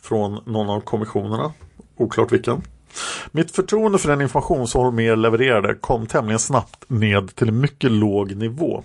[0.00, 1.52] från någon av kommissionerna,
[1.96, 2.62] oklart vilken.
[3.32, 7.90] Mitt förtroende för den information som Holmér levererade kom tämligen snabbt ned till en mycket
[7.90, 8.82] låg nivå.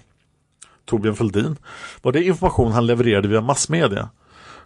[0.85, 1.57] Torbjörn Fälldin,
[2.01, 4.09] var det information han levererade via massmedia?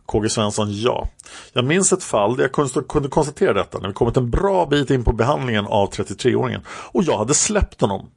[0.05, 1.07] KG Svensson, ja.
[1.53, 4.89] Jag minns ett fall där jag kunde konstatera detta när vi kommit en bra bit
[4.89, 8.09] in på behandlingen av 33-åringen och jag hade släppt honom.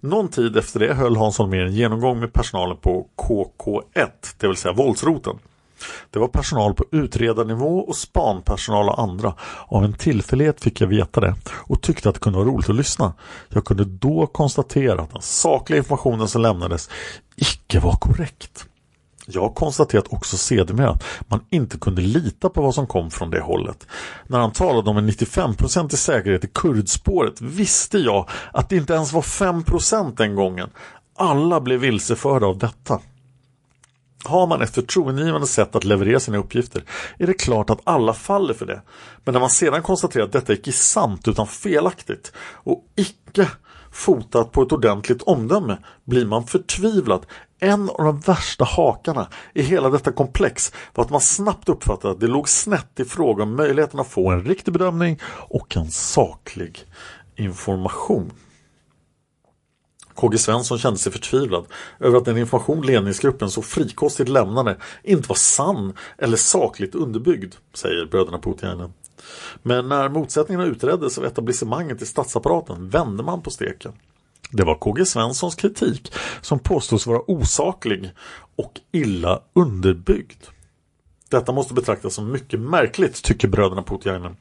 [0.00, 4.56] Någon tid efter det höll Hansson med en genomgång med personalen på KK1, det vill
[4.56, 5.38] säga våldsroten.
[6.10, 9.34] Det var personal på utredarnivå och spanpersonal och andra.
[9.66, 12.76] Av en tillfällighet fick jag veta det och tyckte att det kunde vara roligt att
[12.76, 13.12] lyssna.
[13.48, 16.90] Jag kunde då konstatera att den sakliga informationen som lämnades
[17.36, 18.66] icke var korrekt.
[19.26, 23.30] Jag har konstaterat också sedermera att man inte kunde lita på vad som kom från
[23.30, 23.86] det hållet.
[24.26, 29.12] När han talade om en 95-procentig säkerhet i kurdspåret visste jag att det inte ens
[29.12, 30.70] var 5% den gången.
[31.16, 33.00] Alla blev vilseförda av detta.
[34.24, 36.84] Har man ett förtroendegivande sätt att leverera sina uppgifter
[37.18, 38.82] är det klart att alla faller för det.
[39.24, 43.48] Men när man sedan konstaterar att detta gick i sant utan felaktigt och icke
[43.92, 47.26] fotat på ett ordentligt omdöme blir man förtvivlad.
[47.60, 52.20] En av de värsta hakarna i hela detta komplex var att man snabbt uppfattade att
[52.20, 55.18] det låg snett i fråga om möjligheten att få en riktig bedömning
[55.48, 56.78] och en saklig
[57.36, 58.32] information.
[60.14, 61.66] KG Svensson kände sig förtvivlad
[62.00, 68.06] över att den information ledningsgruppen så frikostigt lämnade inte var sann eller sakligt underbyggd, säger
[68.06, 68.92] bröderna Putiainen.
[69.62, 73.92] Men när motsättningarna utreddes av etablissemanget i statsapparaten vände man på steken.
[74.50, 78.10] Det var KG Svenssons kritik som påstås vara osaklig
[78.56, 80.42] och illa underbyggd.
[81.28, 84.36] Detta måste betraktas som mycket märkligt, tycker bröderna Putiainen.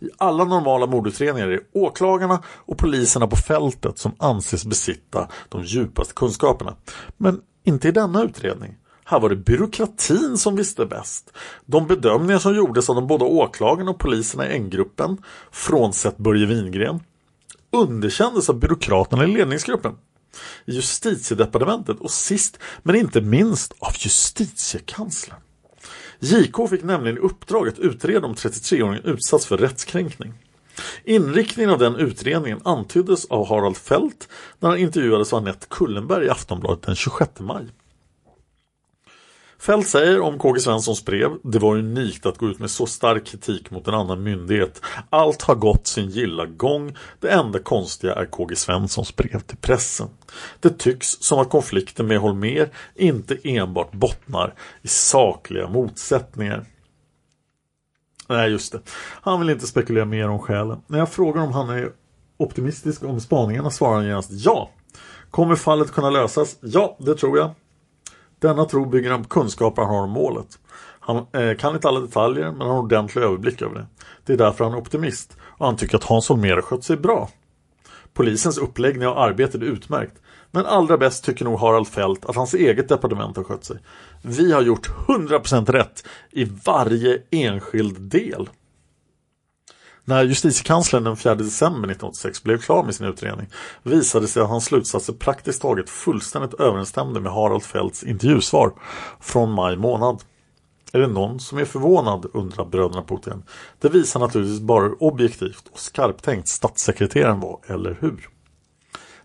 [0.00, 5.62] I alla normala mordutredningar är det åklagarna och poliserna på fältet som anses besitta de
[5.62, 6.76] djupaste kunskaperna.
[7.16, 8.76] Men inte i denna utredning.
[9.10, 11.32] Här var det byråkratin som visste bäst.
[11.66, 15.18] De bedömningar som gjordes av de båda åklagarna och poliserna i N-gruppen,
[15.50, 17.00] frånsett Börje Wingren,
[17.72, 19.92] underkändes av byråkraterna i ledningsgruppen.
[20.64, 25.38] I justitiedepartementet och sist men inte minst av justitiekanslern.
[26.18, 30.32] JK fick nämligen i uppdrag att utreda om 33-åringen utsatts för rättskränkning.
[31.04, 36.30] Inriktningen av den utredningen antyddes av Harald Fält när han intervjuades av Anette Kullenberg i
[36.30, 37.66] Aftonbladet den 26 maj.
[39.60, 43.26] Fält säger om KG Svenssons brev, det var unikt att gå ut med så stark
[43.26, 44.80] kritik mot en annan myndighet.
[45.10, 46.96] Allt har gått sin gilla gång.
[47.20, 50.08] Det enda konstiga är KG Svenssons brev till pressen.
[50.60, 56.64] Det tycks som att konflikten med Holmer inte enbart bottnar i sakliga motsättningar.
[58.28, 58.80] Nej, just det.
[59.22, 60.80] Han vill inte spekulera mer om skälen.
[60.86, 61.92] När jag frågar om han är
[62.36, 64.70] optimistisk om spaningarna svarar han genast ja.
[65.30, 66.56] Kommer fallet kunna lösas?
[66.60, 67.54] Ja, det tror jag.
[68.40, 70.58] Denna tro bygger han på kunskaper han har om målet.
[71.00, 73.86] Han eh, kan inte alla detaljer men har en ordentlig överblick över det.
[74.26, 76.96] Det är därför han är optimist och han tycker att Hans Holmér har skött sig
[76.96, 77.28] bra.
[78.14, 80.16] Polisens uppläggning av arbetet är utmärkt.
[80.50, 83.76] Men allra bäst tycker nog Harald Fält att hans eget departement har skött sig.
[84.22, 88.48] Vi har gjort 100% rätt i varje enskild del.
[90.10, 93.46] När justitiekanslern den 4 december 1986 blev klar med sin utredning
[93.82, 98.72] visade sig att hans slutsatser praktiskt taget fullständigt överensstämde med Harald Fälts intervjusvar
[99.20, 100.22] från maj månad.
[100.92, 103.42] Är det någon som är förvånad, undrar bröderna Putin.
[103.80, 108.28] Det visar naturligtvis bara hur objektivt och skarptänkt statssekreteraren var, eller hur?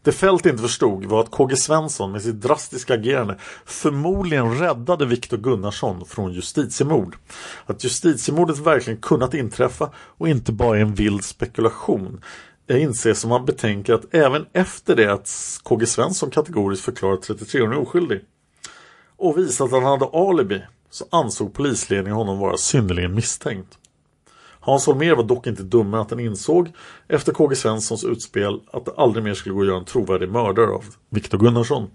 [0.06, 5.38] Det Fält inte förstod var att KG Svensson med sitt drastiska agerande förmodligen räddade Viktor
[5.38, 7.16] Gunnarsson från justitiemord.
[7.66, 12.22] Att justitiemordet verkligen kunnat inträffa och inte bara är en vild spekulation
[12.68, 17.76] jag inser som man betänker att även efter det att KG Svensson kategoriskt förklarat 33-åringen
[17.76, 18.22] oskyldig
[19.18, 23.78] och visat att han hade alibi så ansåg polisledningen honom vara synnerligen misstänkt.
[24.66, 26.72] Hans Holmér var dock inte dummare att han insåg
[27.07, 30.72] efter KG Svenssons utspel att det aldrig mer skulle gå att göra en trovärdig mördare
[30.72, 31.89] av Viktor Gunnarsson.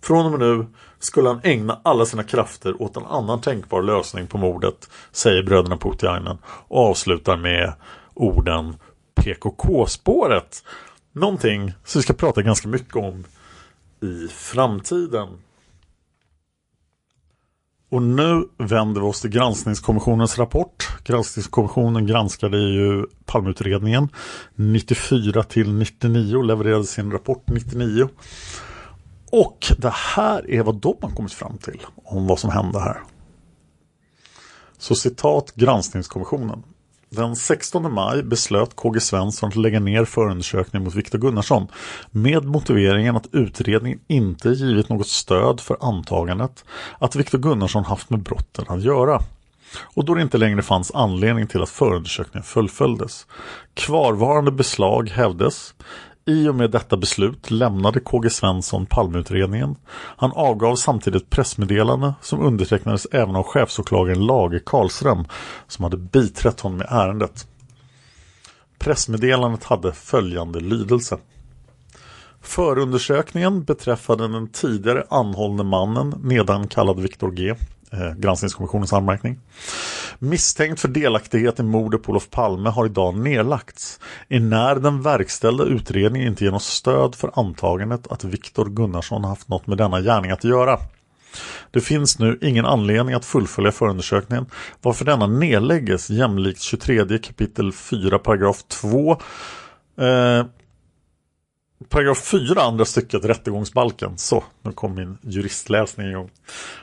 [0.00, 0.66] Från och med nu
[0.98, 5.76] skulle han ägna alla sina krafter åt en annan tänkbar lösning på mordet, säger bröderna
[5.76, 7.72] Putiainen och avslutar med
[8.14, 8.76] orden
[9.14, 10.64] PKK-spåret.
[11.12, 13.24] Någonting som vi ska prata ganska mycket om
[14.02, 15.28] i framtiden.
[17.90, 20.88] Och nu vänder vi oss till granskningskommissionens rapport.
[21.04, 24.08] Granskningskommissionen granskade ju Palmeutredningen
[24.54, 28.08] 94 till 99 levererade sin rapport 99.
[29.32, 33.00] Och det här är vad de har kommit fram till om vad som hände här.
[34.78, 36.62] Så citat granskningskommissionen.
[37.10, 41.68] Den 16 maj beslöt KG Svensson att lägga ner förundersökningen mot Viktor Gunnarsson
[42.10, 46.64] med motiveringen att utredningen inte givit något stöd för antagandet
[46.98, 49.22] att Viktor Gunnarsson haft med brotten att göra
[49.94, 53.26] och då det inte längre fanns anledning till att förundersökningen fullföljdes.
[53.74, 55.74] Kvarvarande beslag hävdes.
[56.30, 59.76] I och med detta beslut lämnade KG Svensson Palmeutredningen.
[59.92, 65.24] Han avgav samtidigt pressmeddelande som undertecknades även av chefsåklagaren Lage Karlström
[65.68, 67.46] som hade biträtt honom i ärendet.
[68.78, 71.18] Pressmeddelandet hade följande lydelse.
[72.40, 77.54] Förundersökningen beträffande den tidigare anhållne mannen, nedan kallad Viktor G.
[77.92, 79.38] Eh, granskningskommissionens anmärkning.
[80.18, 86.28] Misstänkt för delaktighet i mordet på Olof Palme har idag nedlagts när den verkställda utredningen
[86.28, 90.44] inte ger något stöd för antagandet att Viktor Gunnarsson haft något med denna gärning att
[90.44, 90.78] göra.
[91.70, 94.46] Det finns nu ingen anledning att fullfölja förundersökningen
[94.82, 99.10] varför denna nedlägges jämlikt 23 kapitel 4 paragraf 2
[100.00, 100.44] eh,
[101.88, 104.18] Paragraf 4 andra stycket rättegångsbalken.
[104.18, 106.30] Så, nu kom min juristläsning igång.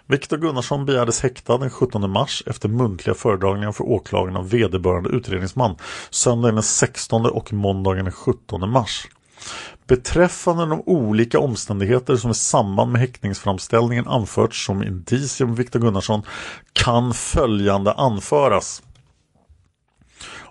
[0.08, 5.76] Viktor Gunnarsson begärdes häktad den 17 mars efter muntliga föredragningar för åklagaren av vederbörande utredningsman
[6.10, 9.08] söndagen den 16 och måndagen den 17 mars.
[9.88, 16.24] Beträffande de olika omständigheter som i samband med häktningsframställningen anförts som indicium Viktor Gunnarsson
[16.74, 18.84] kan följande anföras.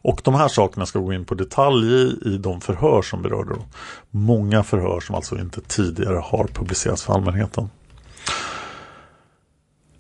[0.07, 3.51] Och de här sakerna ska gå in på detalj i, i de förhör som berörde
[3.51, 3.65] dem.
[4.11, 7.71] Många förhör som alltså inte tidigare har publicerats för allmänheten.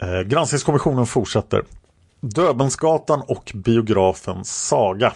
[0.02, 1.62] Eh, granskningskommissionen fortsätter.
[2.20, 5.12] Döbensgatan och biografen Saga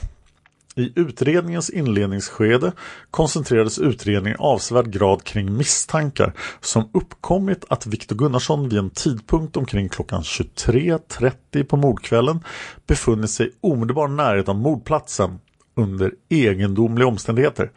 [0.76, 2.72] i utredningens inledningsskede
[3.10, 9.56] koncentrerades utredningen i avsevärd grad kring misstankar som uppkommit att Viktor Gunnarsson vid en tidpunkt
[9.56, 12.44] omkring klockan 23.30 på mordkvällen
[12.86, 15.38] befunnit sig i omedelbar närhet av mordplatsen
[15.76, 17.70] under egendomliga omständigheter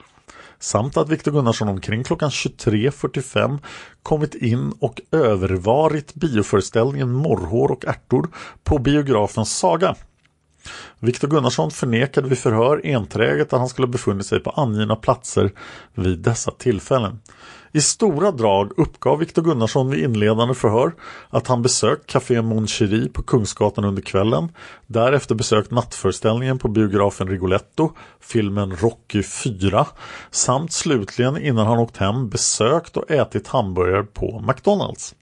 [0.59, 3.59] samt att Viktor Gunnarsson omkring klockan 23.45
[4.03, 8.29] kommit in och övervarit bioföreställningen Morrhår och ärtor
[8.63, 9.95] på biografen Saga.
[10.99, 15.51] Viktor Gunnarsson förnekade vid förhör enträget att han skulle befunnit sig på angivna platser
[15.93, 17.19] vid dessa tillfällen.
[17.75, 20.93] I stora drag uppgav Viktor Gunnarsson vid inledande förhör
[21.29, 24.51] att han besökt Café Mon Cherie på Kungsgatan under kvällen,
[24.87, 29.87] därefter besökt nattföreställningen på biografen Rigoletto, filmen Rocky 4,
[30.31, 35.15] samt slutligen innan han åkt hem besökt och ätit hamburgare på McDonalds.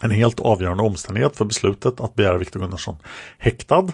[0.00, 2.96] En helt avgörande omständighet för beslutet att begära Viktor Gunnarsson
[3.38, 3.88] häktad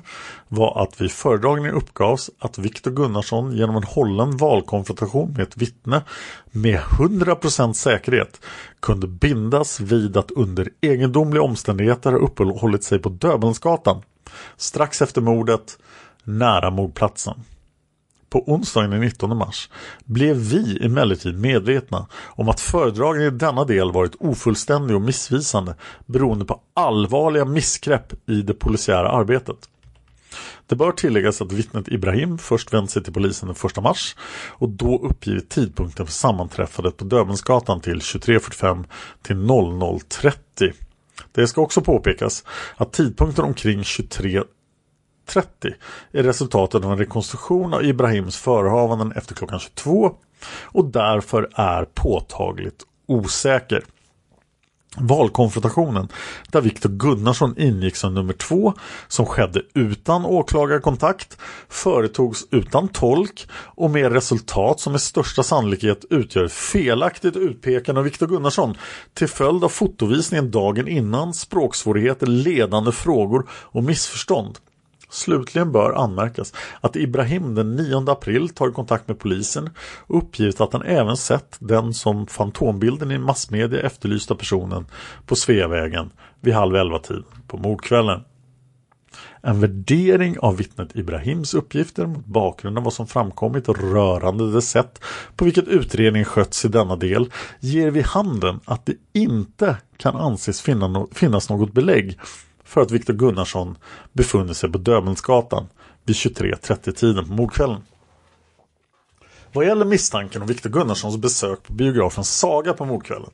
[0.49, 6.03] var att vid föredragningen uppgavs att Viktor Gunnarsson genom en hållen valkonfrontation med ett vittne
[6.51, 8.41] med 100% säkerhet
[8.81, 14.03] kunde bindas vid att under egendomliga omständigheter ha uppehållit sig på Döbelnsgatan
[14.57, 15.79] strax efter mordet
[16.25, 17.45] nära mordplatsen.
[18.31, 19.71] På onsdagen den 19 mars
[20.05, 25.75] blev vi emellertid medvetna om att föredragningen i denna del varit ofullständig och missvisande
[26.07, 29.57] beroende på allvarliga missgrepp i det polisiära arbetet.
[30.67, 34.17] Det bör tilläggas att vittnet Ibrahim först vänt sig till polisen den 1 mars
[34.49, 38.85] och då uppgivit tidpunkten för sammanträffandet på Döbensgatan till 23.45
[39.23, 40.73] till 00.30.
[41.33, 42.45] Det ska också påpekas
[42.77, 44.43] att tidpunkten omkring 23
[45.29, 45.75] 30
[46.13, 50.15] är resultatet av en rekonstruktion av Ibrahims förehavanden efter klockan 22
[50.65, 53.85] och därför är påtagligt osäker.
[54.97, 56.09] Valkonfrontationen
[56.51, 58.75] där Viktor Gunnarsson ingick som nummer två
[59.09, 66.49] som skedde utan åklagarkontakt företogs utan tolk och med resultat som med största sannolikhet utgör
[66.49, 68.77] felaktigt utpekande av Viktor Gunnarsson
[69.15, 74.59] till följd av fotovisningen dagen innan, språksvårigheter, ledande frågor och missförstånd.
[75.11, 79.71] Slutligen bör anmärkas att Ibrahim den 9 april tagit kontakt med polisen
[80.07, 84.87] och uppgivit att han även sett den som fantombilden i massmedia efterlysta personen
[85.27, 88.21] på Sveavägen vid halv elva tid på mordkvällen.
[89.43, 95.05] En värdering av vittnet Ibrahims uppgifter mot bakgrund av vad som framkommit rörande det sätt
[95.37, 100.63] på vilket utredningen skötts i denna del ger vid handen att det inte kan anses
[101.13, 102.19] finnas något belägg
[102.69, 103.79] för att Viktor Gunnarsson
[104.13, 105.69] befunnit sig på Döbelnsgatan
[106.05, 107.81] vid 23.30-tiden på mordkvällen.
[109.53, 113.31] Vad gäller misstanken om Viktor Gunnarssons besök på biografen Saga på mordkvällen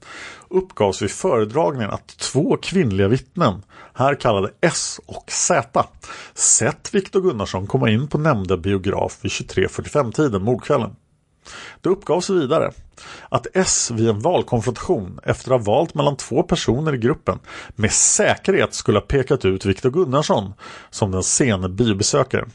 [0.50, 3.62] uppgavs vid föredragningen att två kvinnliga vittnen,
[3.94, 5.84] här kallade S och Z,
[6.34, 10.96] sett Viktor Gunnarsson komma in på nämnda biograf vid 23.45-tiden mordkvällen.
[11.80, 12.72] Det uppgavs vidare
[13.28, 17.38] att S vid en valkonfrontation efter att ha valt mellan två personer i gruppen
[17.74, 20.54] med säkerhet skulle ha pekat ut Viktor Gunnarsson
[20.90, 22.50] som den sene biobesökaren.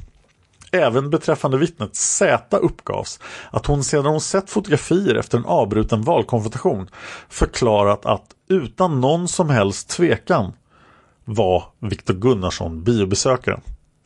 [0.72, 3.20] Även beträffande vittnet Z uppgavs
[3.52, 6.90] att hon sedan hon sett fotografier efter en avbruten valkonfrontation
[7.30, 10.54] förklarat att utan någon som helst tvekan
[11.26, 13.62] var Viktor Gunnarsson biobesökaren.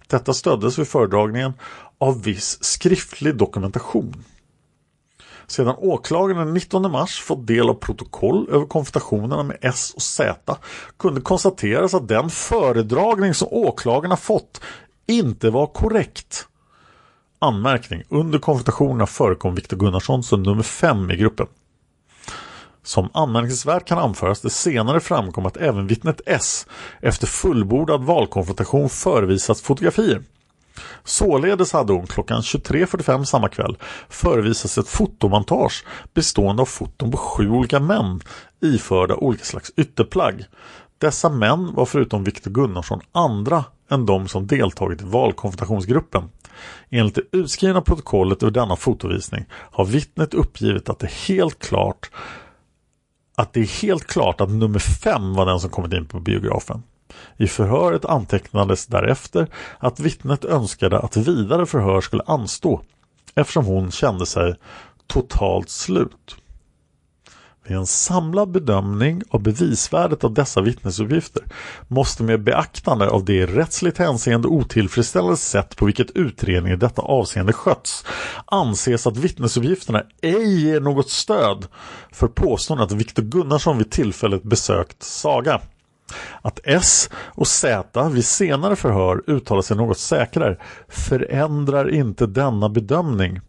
[0.08, 1.54] Detta stöddes vid föredragningen
[1.98, 4.24] av viss skriftlig dokumentation.
[5.48, 10.58] Sedan åklagaren den 19 mars fått del av protokoll över konfrontationerna med S och Z
[11.00, 14.62] kunde konstateras att den föredragning som åklagarna fått
[15.08, 16.48] inte var korrekt.
[17.40, 18.04] Anmärkning.
[18.10, 21.48] Under konfrontationerna förekom Viktor Gunnarsson som nummer fem i gruppen.
[22.84, 26.68] Som anmärkningsvärt kan anföras det senare framkom att även vittnet S
[27.02, 30.22] efter fullbordad valkonfrontation förevisat fotografier.
[31.04, 33.78] Således hade hon klockan 23.45 samma kväll
[34.10, 38.22] förevisats ett fotomontage bestående av foton på sju olika män
[38.62, 40.46] iförda olika slags ytterplagg.
[40.98, 46.30] Dessa män var förutom Viktor Gunnarsson andra än de som deltagit i valkonfrontationsgruppen.
[46.90, 52.10] Enligt det utskrivna protokollet över denna fotovisning har vittnet uppgivit att det är helt klart
[53.36, 56.84] att det är helt klart att nummer fem var den som kommit in på biografen.
[57.38, 59.48] I förhöret antecknades därefter
[59.80, 62.82] att vittnet önskade att vidare förhör skulle anstå
[63.36, 64.56] eftersom hon kände sig
[65.08, 66.36] totalt slut.
[67.68, 71.44] Vid en samlad bedömning av bevisvärdet av dessa vittnesuppgifter
[71.88, 77.02] måste med beaktande av det i rättsligt hänseende otillfredsställande sätt på vilket utredningen i detta
[77.02, 78.06] avseende skötts
[78.46, 81.68] anses att vittnesuppgifterna ej ger något stöd
[82.12, 85.62] för påståendet att Viktor Gunnarsson vid tillfället besökt Saga.
[86.42, 90.58] Att S och Z vid senare förhör uttalar sig något säkrare
[90.88, 93.42] förändrar inte denna bedömning.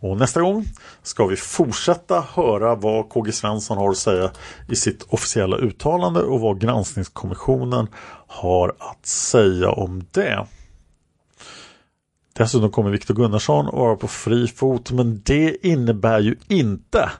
[0.00, 0.64] Och nästa gång
[1.02, 4.30] ska vi fortsätta höra vad KG Svensson har att säga
[4.68, 7.88] i sitt officiella uttalande och vad granskningskommissionen
[8.26, 10.46] har att säga om det.
[12.32, 17.10] Dessutom kommer Viktor Gunnarsson att vara på fri fot men det innebär ju inte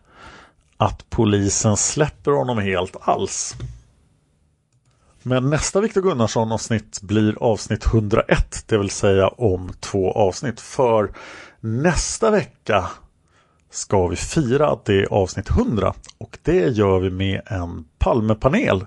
[0.78, 3.56] att polisen släpper honom helt alls.
[5.22, 10.60] Men nästa Viktor Gunnarsson avsnitt blir avsnitt 101, det vill säga om två avsnitt.
[10.60, 11.12] För
[11.60, 12.90] nästa vecka
[13.70, 18.86] ska vi fira att det är avsnitt 100 och det gör vi med en Palmepanel.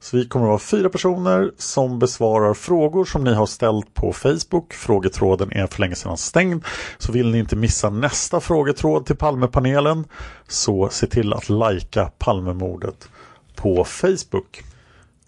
[0.00, 4.12] Så vi kommer att vara fyra personer som besvarar frågor som ni har ställt på
[4.12, 4.72] Facebook.
[4.72, 6.64] Frågetråden är för länge sedan stängd.
[6.98, 10.04] Så vill ni inte missa nästa frågetråd till Palmepanelen
[10.48, 13.08] så se till att lajka Palmemordet
[13.54, 14.64] på Facebook.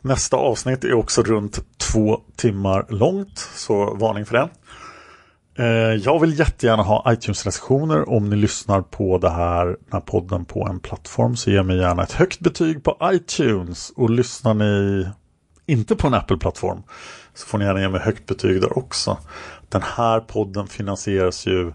[0.01, 4.49] Nästa avsnitt är också runt två timmar långt, så varning för det.
[5.59, 10.45] Eh, jag vill jättegärna ha iTunes-recensioner om ni lyssnar på det här, den här podden
[10.45, 15.09] på en plattform så ge mig gärna ett högt betyg på iTunes och lyssnar ni
[15.67, 16.83] inte på en Apple-plattform
[17.35, 19.19] så får ni gärna ge mig högt betyg där också.
[19.69, 21.73] Den här podden finansieras ju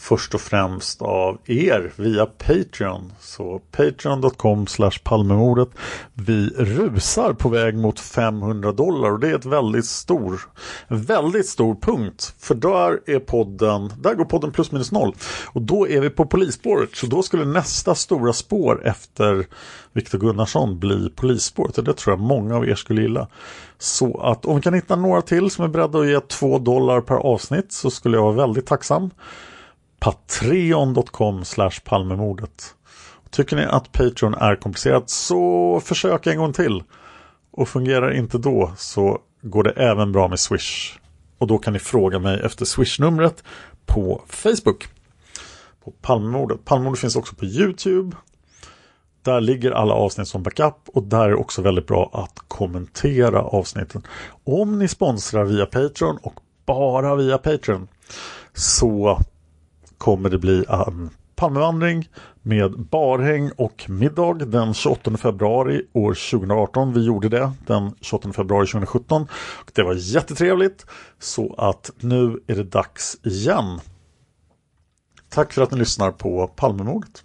[0.00, 3.12] först och främst av er via Patreon.
[3.20, 4.66] Så patreon.com
[5.04, 5.68] palmemordet.
[6.14, 10.40] Vi rusar på väg mot 500 dollar och det är ett väldigt stor,
[10.88, 12.34] väldigt stor punkt.
[12.38, 15.14] För där är podden, där går podden plus minus noll.
[15.46, 16.96] Och då är vi på polisspåret.
[16.96, 19.46] Så då skulle nästa stora spår efter
[19.92, 21.78] Viktor Gunnarsson bli polisspåret.
[21.78, 23.28] Och det tror jag många av er skulle gilla.
[23.78, 27.00] Så att om vi kan hitta några till som är beredda att ge 2 dollar
[27.00, 29.10] per avsnitt så skulle jag vara väldigt tacksam
[30.00, 31.44] patreon.com
[31.84, 32.74] palmemordet.
[33.30, 36.82] Tycker ni att Patreon är komplicerat så försök en gång till.
[37.50, 40.98] Och fungerar inte då så går det även bra med Swish.
[41.38, 43.44] Och då kan ni fråga mig efter Swish-numret
[43.86, 44.88] på Facebook.
[45.84, 46.64] På Palmemordet.
[46.64, 48.16] Palmemordet finns också på Youtube.
[49.22, 53.42] Där ligger alla avsnitt som backup och där är det också väldigt bra att kommentera
[53.42, 54.02] avsnitten.
[54.44, 56.34] Om ni sponsrar via Patreon och
[56.66, 57.88] bara via Patreon
[58.54, 59.20] så
[60.00, 62.08] kommer det bli en Palmevandring
[62.42, 66.92] med barhäng och middag den 28 februari år 2018.
[66.92, 70.86] Vi gjorde det den 28 februari 2017 och det var jättetrevligt.
[71.18, 73.80] Så att nu är det dags igen.
[75.28, 77.24] Tack för att ni lyssnar på Palmemordet.